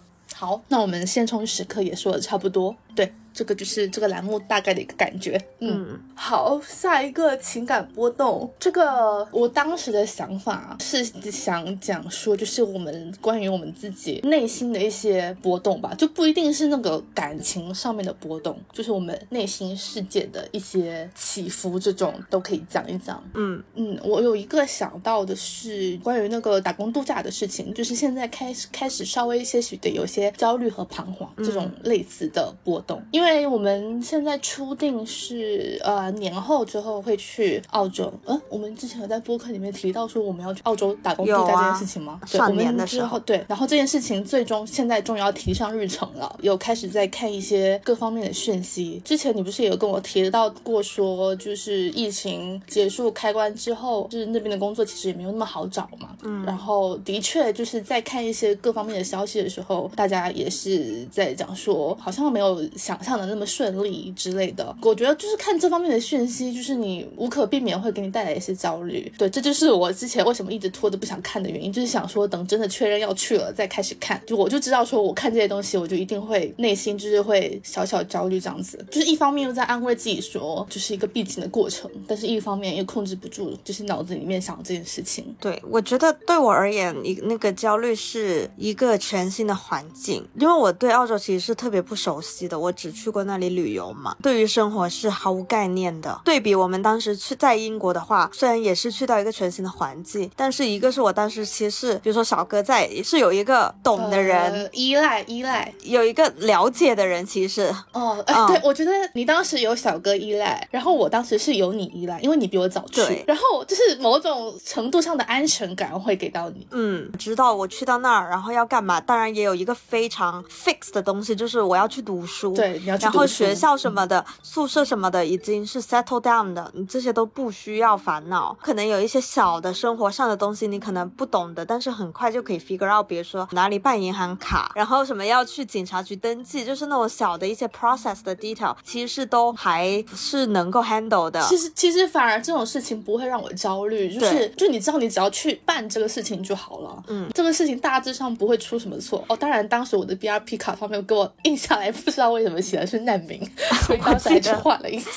[0.40, 3.12] 好，那我们现充时刻也说的差不多，对。
[3.32, 23.22] 这个就是这个栏目大概的一个感觉，嗯，好，下一个情感波动，这个我当时的想法是想讲说，就是我们关于我们自己内心的一些波动吧，就不一定是那个感情上面的波动，就是我们内心世界的一些起伏，这种都可以讲一讲。
[23.34, 23.62] 嗯。
[23.76, 33.40] 嗯，我有一个想到的是关于那个打工度假的事情，就是现在开始开始稍微些许的有些焦虑和彷徨这种类似的波动，因为。
[33.50, 42.20] 我们现在初定是呃年后之后会去澳洲，嗯，我们之前有在播客里面提到说我们要去澳洲打工度假这件事情吗？
[42.30, 49.02] 对，上年的时候，对，然后这件事情最终现在终于要提上日程了，有开始在看一些各方面的讯息。
[49.04, 56.10] 之前你不是也有跟我提到过说，就是疫情结束开关之后，就是那边的工作其实也没有那么好找嘛。
[56.22, 63.30] 嗯，然后的确就是在看一些各方面的消息的时候，大家也是在讲说，好像没有想象的。
[63.30, 69.12] 那么顺利之类的，我觉得就是看这方面的讯息，就是你无可避免会给你带来一些焦虑。
[69.16, 74.20] 对，这就是我之前为什么一直拖着不想看的原因，就是想说等真的确认要去了再开始看。
[74.26, 78.84] 就我就知道说，我看这些东西，我就一定会内心就是会小小焦虑这样子。
[78.90, 85.24] 就是一方面又在安慰自己说，就是一个必经的过程，但是一方面又控制不住，就是脑子里面想这件事情。
[85.40, 93.10] 对，我觉得对我而言，一那个焦虑是一个全新的环境，因为我对澳洲其实是特别不熟悉的，我只去。
[93.10, 94.14] 过那里旅游嘛？
[94.22, 96.20] 对于生活是毫无概念的。
[96.24, 116.64] 对比我们当时去在英国的话，虽然也是去到一个全新的环境，但是一个是我当时其实，比如说小哥在，是有一个懂的人，依赖依赖，有一个了解的人，其实哦， 对，我觉得你当时有小哥依赖，然后我当时是有你依赖，因为你比我早去，然后就是某种程度上的安全感会给到你。
[116.70, 119.00] 嗯，知道我去到那儿，然后要干嘛？
[119.00, 122.49] 当然也有一个非常 fix 的东西，就是我要去读书。
[122.54, 122.80] 对。
[122.84, 128.56] 然后学校什么的，宿舍什么的已经是 settle down 的，你这些都不需要烦恼。
[128.60, 133.06] 可能有一些小的生活上的东西你可能不懂的，但是很快就可以 figure out。
[133.06, 141.40] 比如说哪里办银行卡，然后什么要去警察局登记，就是那种小的一些 process 的 detail，其实都还是能够 handle 的。
[141.42, 147.02] 其实其实反而这种事情不会让我焦虑，就是就你知道你只要去办这个事情就好了。
[147.08, 149.24] 嗯，这个事情大致上不会出什么错。
[149.28, 152.86] 哦，当然当时我的 BRP 卡上面给我印下来，不知道为什么写的。
[152.90, 153.40] 是难民，
[153.86, 155.10] 所以当时还去换了一次。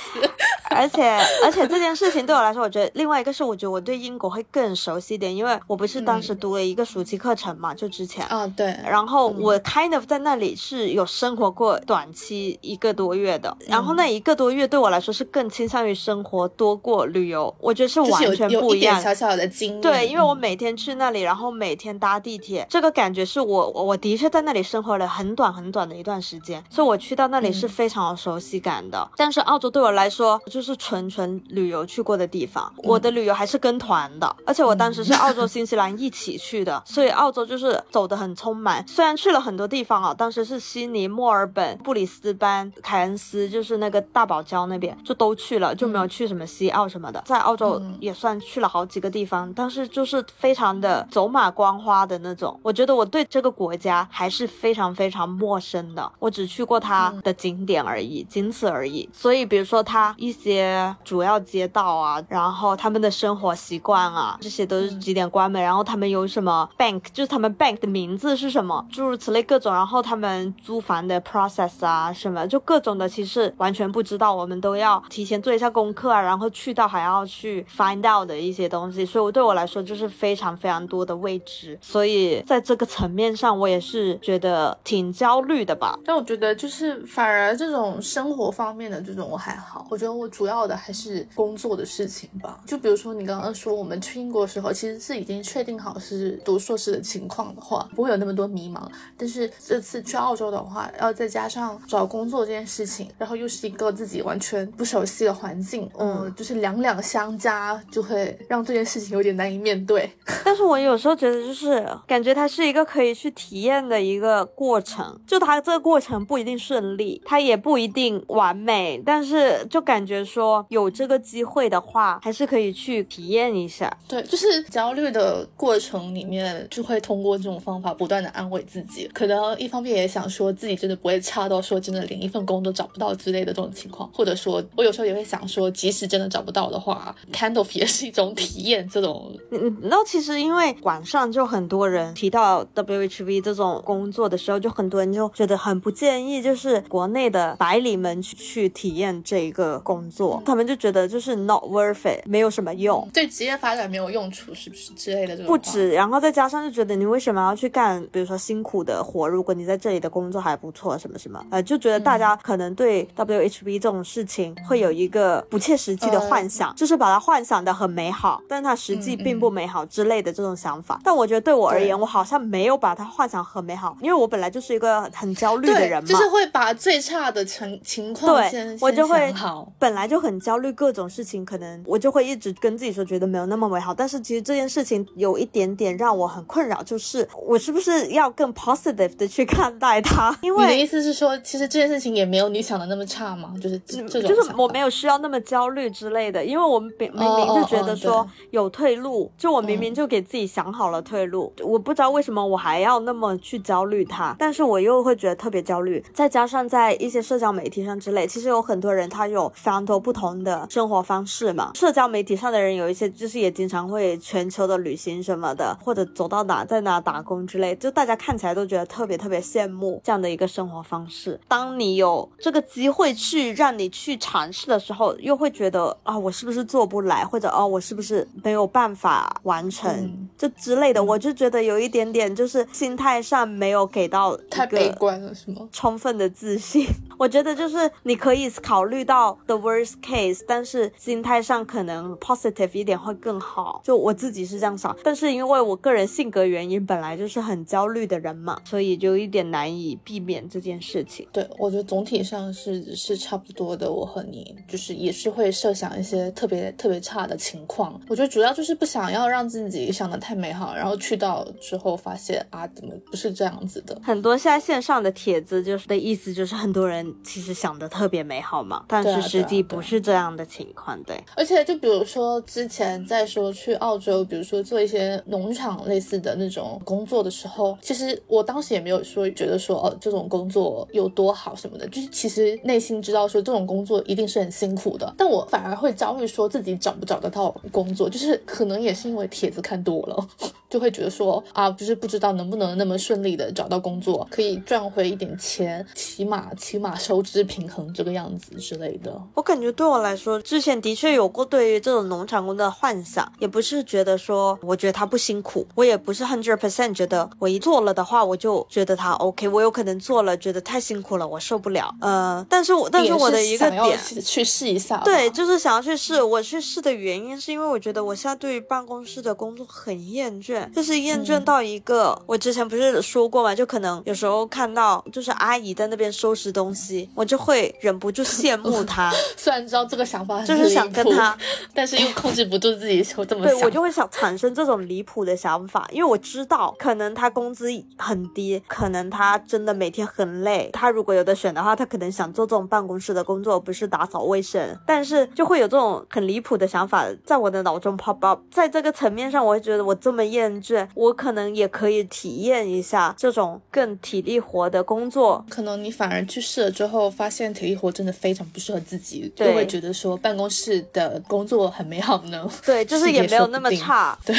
[0.74, 1.04] 而且
[1.44, 8.76] 而且这件事情对我来说，我觉得另外一个是，我觉得我对英国会更熟悉一点，因为我不是当时读了一个暑期课程嘛，就之前啊对。
[8.86, 19.02] 然后我 kind of 在那里是有生活过短期一个多月的，然后那一个多月对我来说是更倾向于生活多过旅游，我觉得是完全不一样。
[19.02, 19.82] 小小的经历。
[19.82, 27.74] 对，因为我每天去那里，然后每天搭地铁，这个感觉是我我的确在那里生活了很短很短的一段时间，所以我去到那里是。
[27.74, 32.72] 非常有熟悉感的，但是澳洲对我来说就是纯纯旅游去过的地方。
[32.78, 38.86] 我的旅游还是跟团的，而且我当时是澳洲、新西兰一起去的，所以澳洲就是走的很匆忙。
[38.88, 47.22] 虽然去了很多地方啊，当时是悉尼、墨尔本、布里斯班、凯恩斯，就是那个大堡礁那边就都去了，就没有去什么西澳什么的。
[47.26, 52.60] 在澳洲也算去了好几个地方，但是就是非常的走马观花的那种。
[52.62, 57.54] 我觉得我对这个国家还是非常非常陌生的，我只去过它的景。
[57.54, 59.08] 景点而已，仅此而已。
[59.14, 65.62] 所以，比如说它一些些主要街道啊，然后他们的生活习惯啊，这些都是几点关门。
[65.62, 69.74] 然后他们有什么 bank，就是他们 bank 的名字是什么，诸如此类各种。
[69.74, 74.34] 然后他们租房的 process 啊，什么就各种的，其实完全不知道。
[74.34, 79.06] 我们都要提前做一下功课啊，然后去到还要去 find out 的一些东西。
[79.06, 81.78] 所以，我对我来说就是非常非常多的未知。
[81.82, 85.98] 所以，在这个层面上，我也是觉得挺焦虑的吧。
[86.06, 87.34] 但我觉得就是反。
[87.34, 92.60] 而这种生活方面的这种我还好，我觉得我主主要的还是工作的事情吧。
[92.68, 98.82] 就比如说你刚刚说我们去英国的时候，其实是已经确定好是读硕士的情况的话，不会有那么多迷茫。
[99.18, 110.12] 但是这次去澳洲的话，要再加上找工作这件事情，然后又是一个自己完全不熟悉的环境，嗯，就是两两相加，就会让这件事情有点难以面对。
[110.44, 123.96] 但是我有时候觉得，就是感觉它是一个可以去体验的一个过程，就它这个过程不一定顺利，它也不一定完美，但是就感觉说有这个机会的话，还是可以去体验一下。
[124.08, 138.88] 对，就是焦虑的过程里面，就会通过这种方法不断的安慰自己，可能一方面也想说自己真的不会差到说真的连一份工都找不到之类的这种情况，或者说我有时候也会想说，即使真的找不到的话，Candle 也是一种体验。
[138.94, 155.48] 这种，嗯，那其实因为网上就很多人提到 WHV 这种工作的时候，就很多人就觉得很不建议，就是国内的白领们去去体验这一个工作，他们就觉得就是 not worth it，没有什么用，对职业发展没有用处，是不是之类的这种？
[155.48, 171.00] 不止，然后再加上就觉得你为什么要去干，比如说辛苦的活，如果你在这里的工作还不错，什么什么，呃，就觉得大家可能对 WHB 这种事情会有一个不切实际的幻想，就是把它幻想的很美好，但它实际并不美好之类的这种想法。
[171.04, 183.94] 但我觉得对我而言，我好像没有把它幻想很美好，因为我本来就是一个很焦虑的人嘛，就是会把最差的成情况先我就会好，本来就很焦虑，各种事情可能我就会一直跟自己说，觉得没有那么美好。
[183.94, 190.38] 但是其实这件事情有一点点让我很困扰，就是我是不是要更 positive 的去看待它？
[190.42, 193.54] 因为你的意思是说，其实这件事情也没有你想的那么差吗？
[193.62, 206.04] 就是这种，就是我没有需要那么焦虑之类的，因为我们明明明就觉得说有退路，就我明明就给自己想好了退路，我不知道为什么我还要那么去焦虑它，但是我又会觉得特别焦虑。
[206.14, 211.72] 再加上在一些社交媒体上之类，其实有很多人他有非常多不同的生活方式嘛。
[211.76, 221.40] 社交媒体上的人有一些就是也经常会全球的旅行什么的，或者走到哪在哪打工之类，就大家看起来都觉得特别特别羡慕这样的一个生活方式。
[221.48, 235.68] 当你有这个机会去让你去尝试的时候，又会觉得啊，我是不是做不来，或者哦，我是不是没有办法完成这之类的，我就觉得有一点点就是心态上没有给到太悲观了，是吗？
[235.72, 236.88] 充分的自信，
[237.20, 243.82] 我觉得就是你可以考虑到 the worst case，但是心态上可能 positive 一点会更好。
[243.84, 251.28] 就我自己是这样想，但是因为我个人性格原因，本来就是很焦虑的人嘛，所以就一点难以避免这件事情。
[251.32, 253.92] 对，我觉得总体上是是差不多的。
[253.92, 258.00] 我和你就是也是会设想一些特别特别差的情况。
[258.08, 264.00] 我觉得主要就是不想要让自己想的太美好，然后去到之后发现啊，怎么不是这样子的？
[264.04, 271.02] 很多现在线上的帖子就是的意思，就是很多人其实想的特别美好嘛，但是实际不是这样的情况。
[271.04, 290.28] 对，而且就比如说之前在说去澳洲，比如说做一些农场类似的那种工作的时候，其实我当时也没有说觉得说哦这种工作有多好什么的，就是其实内心知道说这种工作一定是很辛苦的，但我反而会焦虑说自己找不找得到工作，就是可能也是因为帖子看多了，
[290.74, 299.16] 就会觉得说啊，就是不知道能不能那么顺利的找到工作，可以赚回一点钱，起码起码收支平衡这个样子之类的。
[299.36, 311.94] 我感觉对我来说，之前的确有过对于这种农场工的幻想，也不是觉得说我觉得他不辛苦，我也不是 hundred percent 觉得我一做了的话，我就觉得他 OK，我有可能做了觉得太辛苦了，我受不了。
[312.02, 316.24] 呃，但是我但是我的一个点去试一下，对，就是想要去试。
[316.24, 329.12] 我去试的原因是因为我觉得我现在对于办公室的工作很厌倦，就是厌倦到一个，我之前不是说过嘛，就可能有时候看到就是阿姨在那边收拾东西，我就会忍不住羡慕 她。
[329.38, 331.38] 虽然知道这个想法就是想跟她，
[331.74, 333.56] 但是又控制不住自己就这么想。
[333.56, 340.70] 对我就会想产生这种离谱的想法，因为我知道可能她工资很低，可能她真的每天很累。
[340.74, 344.78] 她如果有的选的话，她可能想做这种办公室的工作，不是打扫卫生。
[344.86, 348.42] 但是就会有这种很离谱的想法在我的脑中 pop up。
[348.52, 355.46] 在这个层面上，我会觉得我这么厌倦，我可能也可以体验一下这种更体力活的工作。
[355.50, 362.50] 可能你反而去试了之后，发现体力活真的非常不适合自己，就会觉得说办公室的工作很美好呢。
[362.66, 364.18] 对，就是 也没有那么差。
[364.26, 364.36] 对，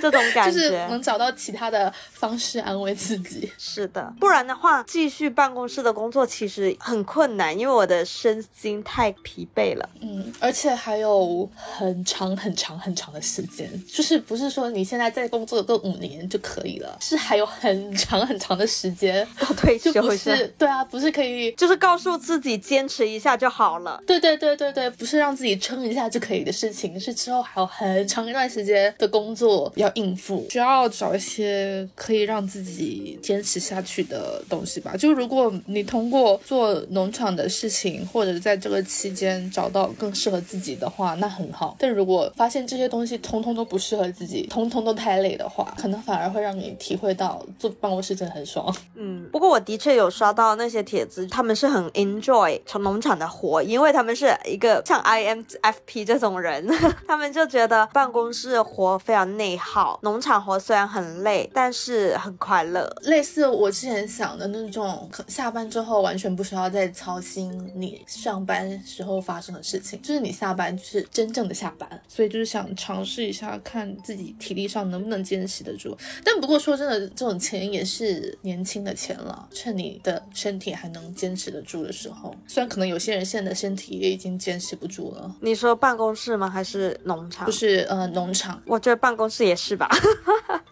[0.00, 3.50] 这种 感觉就是能找到其他的方式安慰自己。
[3.58, 9.88] 是的，不然的话，继续办公室的工作其实很困难，因为我的身心太疲惫了。
[10.00, 21.52] 嗯，而且还有很长很长很长的时间，就是不是说你现在在工作个五年就可以了，是还有很长很长的时间到退休就不是是对啊，不是可以。
[21.52, 24.02] 就是告诉自己坚持一下就好了。
[24.06, 34.96] 对对对对对，不是让自己撑一下就可以的事情，是之后还有很长一段时间的工作要应付，需要找一些可以让自己坚持下去的东西吧。
[34.96, 41.76] 就如果你通过做农场的事情，或者在这个期间找到更适合自己的话，那很好。
[41.78, 48.74] 但如果发现这些东西通通都不适合自己，通通都太累的话，可能反而会让你体会到坐办公室真的很爽。
[48.94, 56.68] 嗯， 不过我的确有刷到那些帖子，他们是很 enjoy 从农场的活，因为他们是一个像 INFP 这种人，
[57.08, 62.86] 他们就觉得办公室活非常内耗，农场活虽然很累，但是很快乐。
[63.04, 75.96] 类似我之前想的那种，下班之后完全不需要再操心你上班时候发生的事情，就是你下班就是真正的下班，所以就是想尝试一下，看自己体力上能不能坚持得住。
[76.24, 86.50] 但不过说真的，这种钱也是年轻的钱了，趁你的身体还能坚持得住的时候，虽然可能有些人现在的身体也已经坚持不住了，你说办公室吗？
[86.50, 87.46] 还是农场？
[87.46, 89.88] 不是呃农场我觉得办公室也是吧。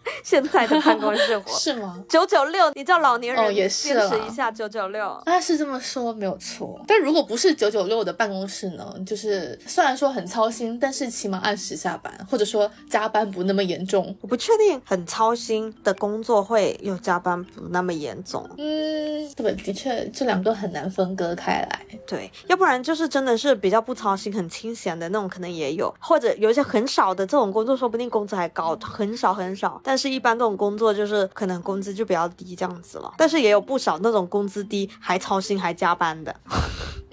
[0.22, 2.02] 现在的办公室活 是吗？
[2.08, 5.22] 九九六，你叫老年人哦也是坚持一下九九六。
[5.26, 8.94] 那是这么说没有错，但如果不是九九六的办公室呢？
[9.06, 14.14] 就是虽然说很操心，但是起码按时下班，或者说加班不那么严重。
[14.20, 21.86] 我不确定很操心的工作会有加班不那么严重，嗯，对，的确这两个很难分割开来。
[22.06, 29.80] 对，要不然就是真的是比较不操心、很清闲的那种，可能也有，或者有一些很少的这种工作，说不定工资还高，很少很少。
[29.82, 33.12] 但是，一般这种工作就是可能工资就比较低这样子了。
[33.16, 36.34] 但是也有不少那种工资低还操心还加班的。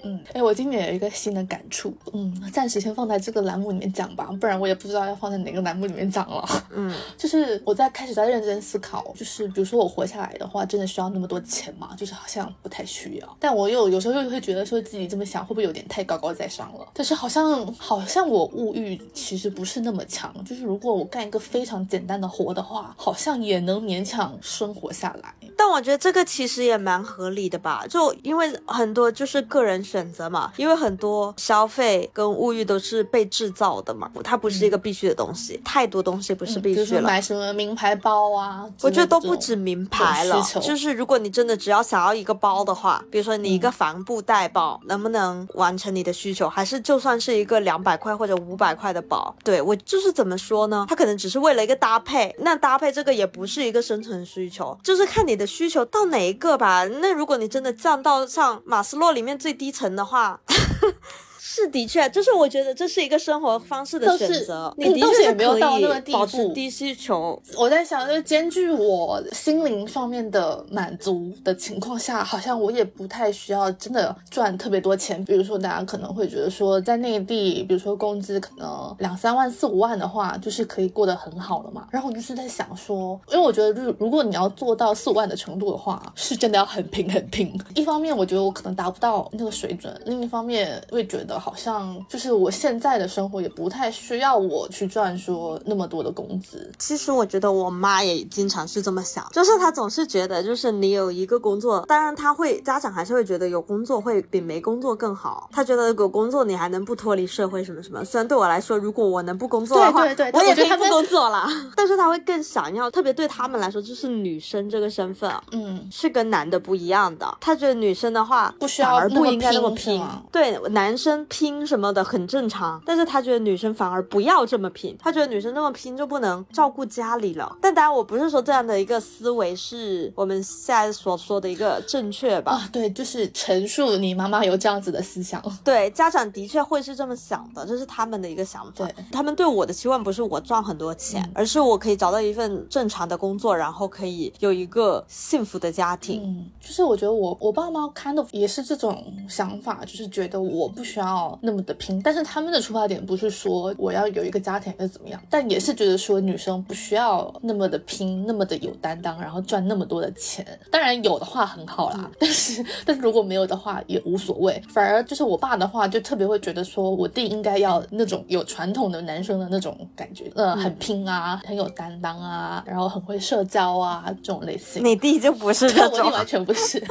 [0.04, 6.44] 嗯，哎，我今年有一个新的感触，嗯，暂时先放在这个栏目里面讲吧，不然我也不知道要放在哪个栏目里面讲了。
[6.72, 11.90] 嗯， 就是我在开始在认真思考，就是比如说我活下来的话，真的需要那么多钱吗？
[11.96, 13.36] 就是好像不太需要。
[13.38, 16.84] 但我又有时候又会觉得说自己这么想会不会有点太高高在上了？
[16.92, 25.34] 但是好像好像我物欲其实不是那么强，就是如果我干一个非常简单的活的话，好像也能勉强生活下来。
[25.56, 37.02] 但我觉得这个其实也蛮合理的吧，就因为很多就是个人选择嘛，因为很多消费跟物欲都是被制造的嘛，它不是一个必须的东西，太多东西不是必须了。
[37.02, 39.52] 买什么名牌包啊，我觉得都不止。
[39.62, 46.48] 名牌了就是如果你真的只要想要一个包的话，比如说你一个帆布袋包，能不能完成你的需求？
[46.48, 50.86] 还是就算是一个两百块或者五百块的包，对我就是怎么说呢？
[50.88, 56.84] 它可能只是为了一个搭配，那搭配这个也不是一个生存需求，就是看你的需求到哪一个吧。
[56.84, 60.40] 那如果你真的降到像马斯洛里面最低层的话。
[61.54, 75.22] 是的确，就是我觉得这是一个生活方式的选择，嗯你的确也没有可到那个地以保持步低需求，我在想，就是兼具我心灵方面的满足的情况下，好像我也不太需要真的赚特别多钱。
[75.26, 81.86] 比如说，大家可能会觉得说，在内地，比如说工资可能两三万、四五万的话，就是可以过得很好了嘛。
[81.90, 87.52] 然后我就是在想说，因为我觉得，如如果你要做到四五万的程度的话，是真的要很拼很拼。
[87.74, 96.70] 一方面，我觉得我可能达不到那个水准；另一方面，会觉得好像就是我现在的生活也不太需要我去赚说那么多的工资。
[96.78, 105.48] 其实我觉得我妈也经常是这么想，就是她总是觉得，就是你有一个工作，当然她会家长还是会觉得有工作会比没工作更好。
[105.50, 108.04] 她觉得有工作你还能不脱离社会什么什么。
[108.04, 111.48] 虽然对我来说，如果我能不工作的话，对对对我也可以不工作啦。
[111.74, 115.42] 但是她会更想要，特别对他们来说，就是女生这个身份啊。
[115.50, 127.56] 嗯，是跟男的不一样的，她觉得女生的话不需要而不应该那么拼对，男生拼什么的很正常，但是他觉得女生反而不要这么拼，他觉得女生这么拼就不能照顾家里了。
[127.58, 132.52] 但当然，我不是说这样的一个思维是我们现在所说的一个正确吧？
[132.52, 135.42] 啊，对，就是陈述你妈妈有这样子的思想。
[135.64, 138.72] 对，家长的确会是这么想的，这是他们的一个想法。
[138.74, 146.22] 对他们对我的期望不是我赚很多钱，而是我可以找到一份正常的工作，然后可以有一个幸福的家庭。
[146.22, 160.46] 嗯，就是我觉得我我爸妈 kind of 也是这种想法，就是觉得我不需要那么的拼，但是他们的出发点不是说我要有一个家庭还是怎么样，但也是觉得说女生不需要那么的拼，那么的有担当，然后赚那么多的钱。
[160.70, 164.62] 当然有的话很好啦， 但是但是如果没有的话也无所谓。
[164.68, 174.84] 反而就是我爸的话，就特别会觉得说我弟应该要那种有传统的男生的那种感觉，呃，很拼啊，很有担当啊，然后很会社交啊这种类型。
[174.84, 176.82] 你弟就不是 这种我弟，完全不是。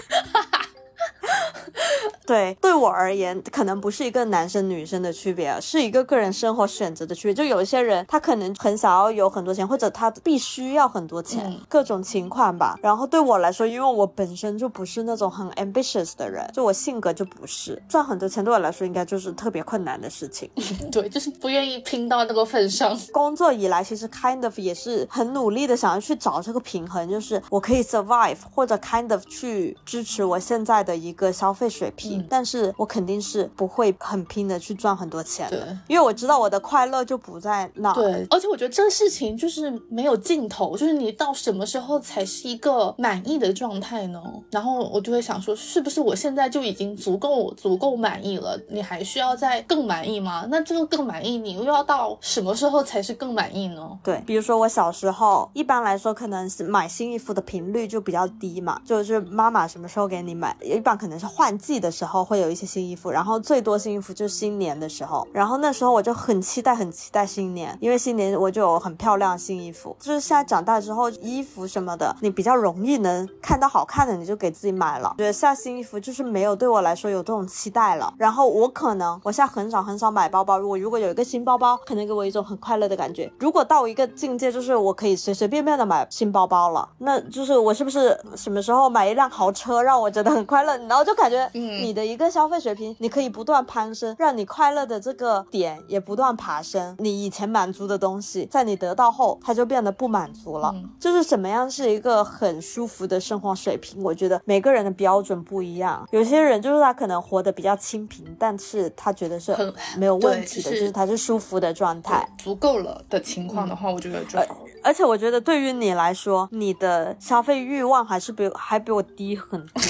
[2.32, 7.34] 对，对我而言，可能不是一个男生女生的区别，是一个个人生活选择的区别。
[7.34, 12.80] 就有一些人，他可能很想要有很多钱，或者他必须要很多钱，各种情况吧。
[12.82, 20.50] 然后对我来说，因为我本身就不是那种很 ambitious 的人，就我性格就不是赚很多钱对我来说应该就是特别困难的事情。
[20.90, 22.98] 对，就是不愿意拼到那个份上。
[23.12, 37.93] 工作以来，其实 kind of 也是很努力的想要去找这个平衡，就是我可以 survive 或者 kind of 去支持我现在的一个消费水平，但是我肯定是不会很拼的去赚很多钱的，因为我知道我的快乐就不在那。
[37.93, 44.22] 对，而且我觉得这个事情就是没有尽头，就是你到什么时候才是一个满意的状态呢？
[44.51, 48.59] 然后我就会想说，是不是我现在就已经足够足够满意了？
[48.69, 50.45] 你还需要再更满意吗？
[50.49, 53.99] 那这个更满意，你又要到什么时候才是更满意呢？
[54.03, 69.95] 对，比如说我小时候，一般来说可能是买新衣服的频率就比较低嘛，就是妈妈什么时候给你买，一般可能是换季的时候会有一些新衣服，然后最多新衣服就是新年的时候，然后那时候我就很期待，很期待新年，因为新年我就有很漂亮的新衣服。
[69.99, 75.16] 就是现在长大之后，衣服什么的，你比较容易能看到好看的，你就给自己买了。
[75.20, 78.14] 觉得现在新衣服就是没有对我来说有这种期待了。
[78.18, 83.32] 然后我可能我现在很少很少买包包，如果如果有一个新包包，可能给我一种很快乐的感觉。
[83.39, 90.78] 如果到一个境界，就是我可以随随便便的买新包包了，那就是我是不是什么时候买一辆豪车让我觉得很快乐？
[90.88, 96.96] 然后就感觉你的一个消费水平，你可以不断攀升，让你快乐的这个点也不断爬升。
[97.00, 100.74] 你以前满足的东西，在你得到后，它就变得不满足了。
[101.00, 104.02] 就是什么样是一个很舒服的生活水平？
[104.04, 106.08] 我觉得每个人的标准不一样。
[106.12, 109.56] 有些人就是他可能活得比较清贫，但是他觉得是
[109.98, 114.66] 没有问题的，就是他是舒服的状态，足够了的情况的话，我觉得就好。
[114.84, 119.82] 而且我觉得对于你来说，你的消费欲望还是比还比我低很多。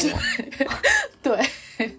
[1.23, 1.39] 对。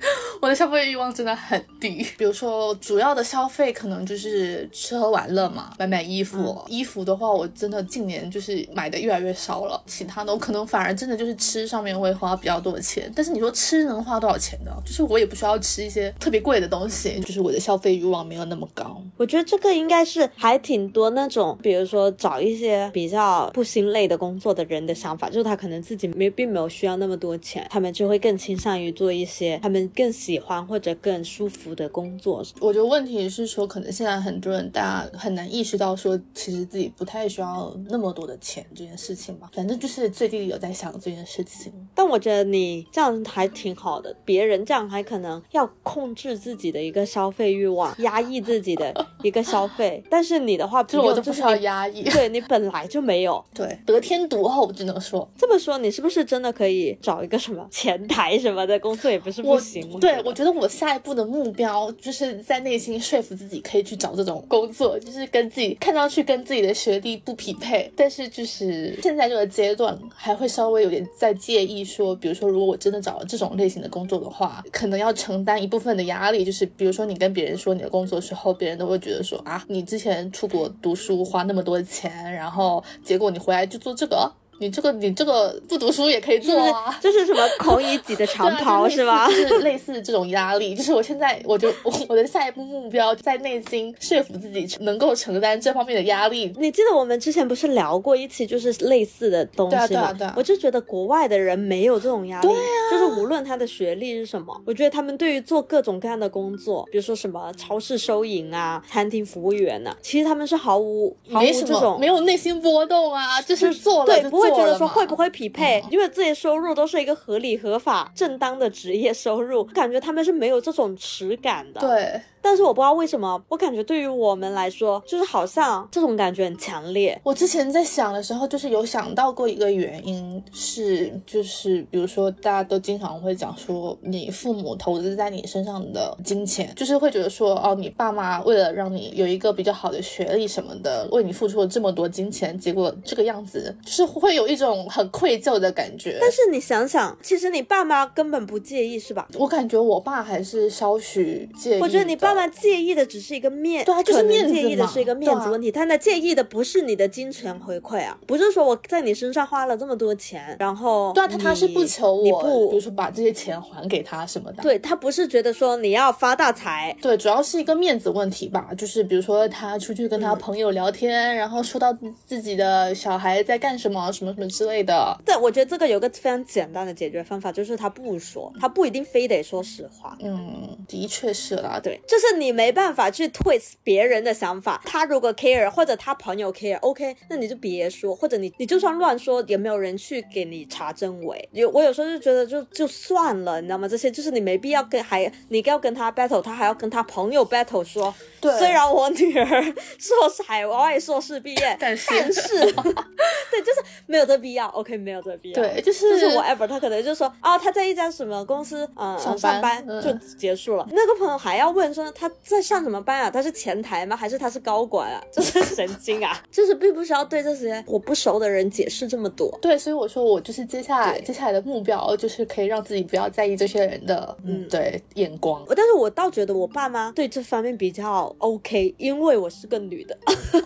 [0.41, 6.61] 我的消费欲望真的很低，比如说主要的消费可能就是吃喝玩乐嘛，买买衣服。
[6.69, 9.81] 衣服的话，我真的近年就是买的越来越少了。
[9.87, 13.11] 其他的我可能反而真的就是吃上面会花比较多的钱。
[13.15, 14.73] 但是你说吃能花多少钱呢？
[14.85, 19.01] 就是我也不需要吃一些特别贵的东西，就是我的消费欲望没有那么高。
[19.17, 30.33] 我觉得这个应该是还挺多那种，比如说找一些比较不心累的工作的人的想法，就是他可能自己没并没有需要那么多钱，他们就会更倾向于做一些他们更喜。
[30.33, 39.51] 喜欢或者更舒服的工作，我觉得问题是说，可能现在很多人大家很难意识到说，其实自己不太需要那么多的钱这件事情吧。
[39.53, 44.17] 反正就是最近有在想这件事情，但我觉得你这样还挺好的。
[44.25, 59.72] 别人这样还可能要控制自己的一个消费欲望，压抑自己的一个消费，但是你的话，就我就不需要压抑，对你本来就没有，对得天独厚，只能说这么说，你是不是真的可以找一个什么前台什么的工作也不是不行？
[60.01, 60.23] 对。
[60.25, 84.33] 我觉得我下一步的目标就是在内心说服自己可以去找这种工作，就是跟自己看上去跟自己的学历不匹配，但是就是现在这个阶段还会稍微有点在介意说，比如说如果我真的找了这种类型的工作的话，可能要承担一部分的压力，就是比如说你跟别人说你的工作时候，别人都会觉得说啊，你之前出国读书花那么多钱，然后结果你回来就做这个。
[84.63, 89.27] 你这个你这个不读书也可以做啊， 这是什么孔乙己的长 袍是吧？
[89.29, 91.73] 就是类似这种压力，就是我现在我就
[92.09, 96.53] 我的下一步目标在内心说服自己能够承担这方面的压力。
[96.57, 100.33] 你记得我们之前不是聊过一期就是类似的东西吗？
[100.37, 114.52] 我就觉得国外的人没有这种压力，对啊，就是无论他的学历是什么，我觉得他们对于做各种各样的工作，比如说什么超市收银啊、餐厅服务员呐，其实他们是毫无毫无这种没有内心波动啊，就是做了对不会。
[114.53, 115.83] 觉得说会不会匹配？
[115.91, 121.81] 因为这些收入都是一个合理、合法、正当的职业收入，感觉他们是没有这种耻感的。
[121.81, 122.21] 对。
[122.43, 127.19] 但是我不知道为什么，我感觉对于我们来说，就是好像这种感觉很强烈。
[127.23, 146.19] 我之前在想的时候，就是有想到过一个原因，是就是比如说大家都经常会讲说，你父母投资在你身上的金钱，就是会觉得说，哦，你爸妈为了让你有一个比较好的学历什么的，为你付出了这么多金钱，结果这个样子，就是会有一种很愧疚的感觉。
[146.21, 149.29] 但是你想想，其实你爸妈根本不介意，是吧？
[149.39, 151.81] 我感觉我爸还是稍许介意。
[151.81, 152.32] 我觉得你爸。
[152.35, 164.63] 爸妈介意的只是一个面，对啊就是面子介意的是一个面子问题，但他那介意的不是你的金钱回馈啊，不是说我在你身上花了这么多钱，然后对啊，他他是不求我，你不比如说把这些钱还给他什么的。
[164.63, 175.17] 对他不是觉得说你要发大财，对，主要是一个面子问题吧，就是比如说他出去跟他朋友聊天，然后说到自己的小孩在干什么，什么什么之类的。
[175.25, 180.17] 对，我觉得这个有个非常简单的解决方法，就是他不说，他不一定非得说实话。
[180.23, 184.81] 嗯，的确是啦，对，对，就是你没办法去 twist 别人的想法。
[184.85, 191.49] 他如果 care 或者他朋友 care，OK，、那你就别说，或者你你就算乱说，也没有人去给你查真伪。
[191.51, 193.89] 有我有时候就觉得就就算了，你知道吗？
[193.89, 199.63] 这些就是你没必要跟还你要跟他 battle，他还要跟他朋友 battle 说，对虽然我女儿
[199.99, 202.43] 硕士海外硕士毕业，但是但是
[203.51, 205.61] 对，就是没有这必要，OK，没有这必要。
[205.61, 210.87] 对，就是就是 whatever，他可能就说啊，他在一家什么公司，嗯、呃，上上班嗯就结束了。
[210.91, 213.31] 那个朋友还要问说他在上什么班啊？
[213.31, 214.17] 他是前台吗？
[214.17, 215.23] 还是他是高管啊？
[215.33, 216.43] 就是神经啊！
[216.51, 219.57] 就是并不需要对这些我不熟的人解释这么多。
[219.61, 225.65] 对，所以我说我就是接下来接下来的目标就是可以让自己不要在意这些人的嗯对眼光。
[225.75, 230.17] 但是我倒觉得我爸妈对这方面比较 OK，因为我是个女的，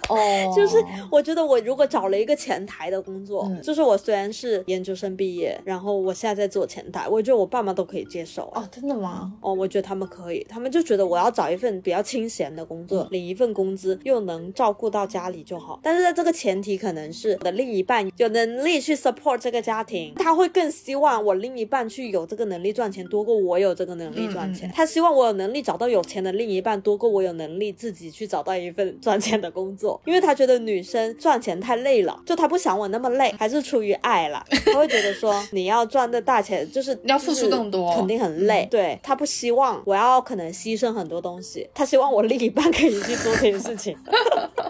[0.08, 0.16] 哦，
[0.54, 8.62] 就是我觉得我如果找了一个前台的工作，嗯就是我虽然是研究生毕业，然后我现在在做前台，我觉得我爸妈都可以接受啊。
[8.62, 9.32] 哦，真的吗？
[9.40, 15.78] 哦，我觉得他们可以，他们就觉得我要找一份比较清闲的工作，领一份工资，又能照顾到家里就好。
[15.82, 24.72] 但是在这个前提，可能是我的另一半有能力去 support 这个家庭，他会更希望我另一半去有这个能力赚钱，多过我有这个能力赚钱。
[24.74, 34.42] 他希望我有能力找到有钱的另一半，多过我有能力自己去找到一份赚钱的工作，因为他觉得女生赚钱太累了，就他不想我那么累，还是出于爱了。
[34.72, 38.66] 他会觉得说你要赚的大钱，就是你要付出更多肯定很累。
[38.70, 43.96] 对他不希望我要可能牺牲很多东西，他希望我另一半可以去做这件事情。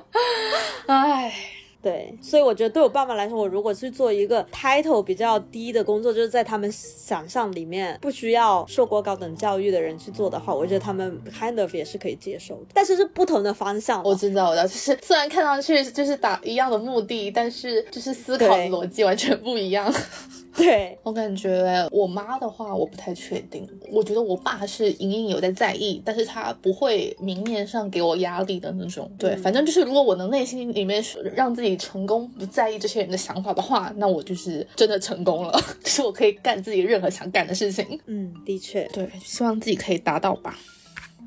[0.87, 1.33] 唉，
[1.83, 12.67] 对，所以我觉得对我爸妈来说，我如果去做一个 title 比较低的工作，就是在他们想象里面不需要受过高等教育的人去做的话，我觉得他们 kind of 也是可以接受的。
[12.73, 14.03] 但是是不同的方向。
[14.03, 19.93] 我知道，我知道，就是虽然看上去就是打一样的目的，但是就是思考的逻辑完全不一样。
[20.57, 23.69] 对，我感觉我妈的话，我不太确定。
[23.93, 29.11] 我觉得我爸是隐隐有在在意，但是他不会明面上给我压力的那种。
[29.19, 31.03] 对，反正就是如果我能内心里面
[31.35, 35.53] 让自己成功，不在意这些人的想法的话，那我就是真的成功了，
[35.85, 37.87] 就是我可以干自己任何想干的事情。
[38.07, 38.85] 嗯，的确。
[38.93, 40.59] 对，希望自己可以达到吧。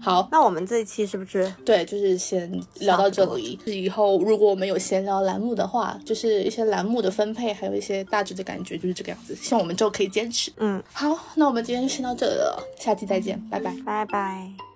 [0.02, 1.52] 好，那我们这一期是不是？
[1.66, 3.56] 对，就是先聊到这里。
[3.58, 9.36] 就是以后如果我们有闲聊栏目的话，就是一些栏目的分配，还有一些大致的感觉，就是这个样子。
[9.36, 10.52] 希望我们之后可以坚持。
[10.58, 13.76] 嗯，好，那我们今天就先到这里了，下期再见，拜拜。
[13.86, 14.69] 拜拜。